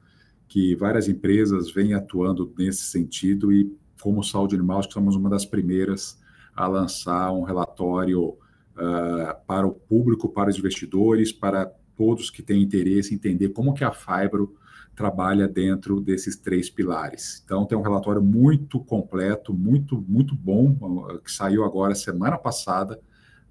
que 0.48 0.76
várias 0.76 1.08
empresas 1.08 1.72
vêm 1.72 1.94
atuando 1.94 2.54
nesse 2.58 2.84
sentido 2.84 3.52
e, 3.52 3.76
como 4.02 4.24
saúde 4.24 4.56
animal, 4.56 4.82
que 4.82 4.94
somos 4.94 5.16
uma 5.16 5.30
das 5.30 5.46
primeiras 5.46 6.20
a 6.56 6.68
lançar 6.68 7.32
um 7.32 7.44
relatório 7.44 8.30
uh, 8.30 9.36
para 9.48 9.66
o 9.66 9.72
público, 9.72 10.30
para 10.30 10.50
os 10.50 10.58
investidores, 10.58 11.32
para 11.32 11.72
todos 11.96 12.30
que 12.30 12.42
têm 12.42 12.62
interesse 12.62 13.14
em 13.14 13.16
entender 13.16 13.50
como 13.50 13.74
que 13.74 13.84
a 13.84 13.92
Fibro 13.92 14.56
trabalha 14.96 15.48
dentro 15.48 16.00
desses 16.00 16.36
três 16.36 16.70
pilares. 16.70 17.42
Então 17.44 17.66
tem 17.66 17.78
um 17.78 17.82
relatório 17.82 18.22
muito 18.22 18.80
completo, 18.80 19.54
muito 19.54 20.04
muito 20.08 20.36
bom 20.36 20.76
que 21.24 21.32
saiu 21.32 21.64
agora 21.64 21.96
semana 21.96 22.38
passada, 22.38 23.00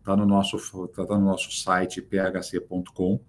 está 0.02 0.16
no 0.16 0.26
nosso 0.26 0.88
tá 0.88 1.04
no 1.04 1.24
nosso 1.24 1.50
site 1.52 2.02
phc.com, 2.02 3.20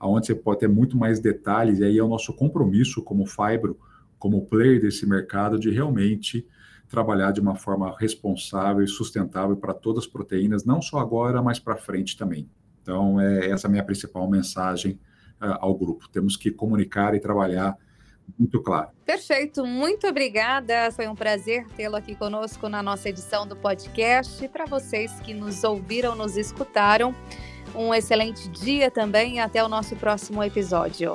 aonde 0.00 0.26
você 0.26 0.34
pode 0.34 0.60
ter 0.60 0.68
muito 0.68 0.96
mais 0.96 1.20
detalhes 1.20 1.78
e 1.78 1.84
aí 1.84 1.98
é 1.98 2.02
o 2.02 2.08
nosso 2.08 2.32
compromisso 2.32 3.02
como 3.02 3.26
Fibro, 3.26 3.78
como 4.18 4.46
player 4.46 4.80
desse 4.80 5.06
mercado 5.06 5.58
de 5.58 5.70
realmente 5.70 6.46
trabalhar 6.88 7.32
de 7.32 7.40
uma 7.40 7.54
forma 7.54 7.94
responsável 7.98 8.82
e 8.82 8.88
sustentável 8.88 9.56
para 9.56 9.72
todas 9.72 10.04
as 10.04 10.10
proteínas, 10.10 10.64
não 10.64 10.82
só 10.82 10.98
agora, 10.98 11.42
mas 11.42 11.58
para 11.58 11.76
frente 11.76 12.16
também. 12.16 12.48
Então, 12.82 13.20
é 13.20 13.50
essa 13.50 13.66
é 13.66 13.68
a 13.68 13.70
minha 13.70 13.84
principal 13.84 14.28
mensagem 14.28 15.00
uh, 15.40 15.56
ao 15.60 15.74
grupo. 15.74 16.08
Temos 16.10 16.36
que 16.36 16.50
comunicar 16.50 17.14
e 17.14 17.20
trabalhar 17.20 17.76
muito 18.38 18.60
claro. 18.62 18.88
Perfeito, 19.04 19.64
muito 19.64 20.06
obrigada. 20.06 20.90
Foi 20.92 21.06
um 21.06 21.14
prazer 21.14 21.66
tê-lo 21.76 21.96
aqui 21.96 22.14
conosco 22.14 22.68
na 22.68 22.82
nossa 22.82 23.08
edição 23.08 23.46
do 23.46 23.56
podcast. 23.56 24.44
E 24.44 24.48
para 24.48 24.64
vocês 24.64 25.12
que 25.20 25.34
nos 25.34 25.62
ouviram, 25.64 26.14
nos 26.14 26.36
escutaram, 26.36 27.14
um 27.74 27.94
excelente 27.94 28.48
dia 28.48 28.90
também 28.90 29.36
e 29.36 29.38
até 29.38 29.62
o 29.62 29.68
nosso 29.68 29.94
próximo 29.96 30.42
episódio. 30.42 31.14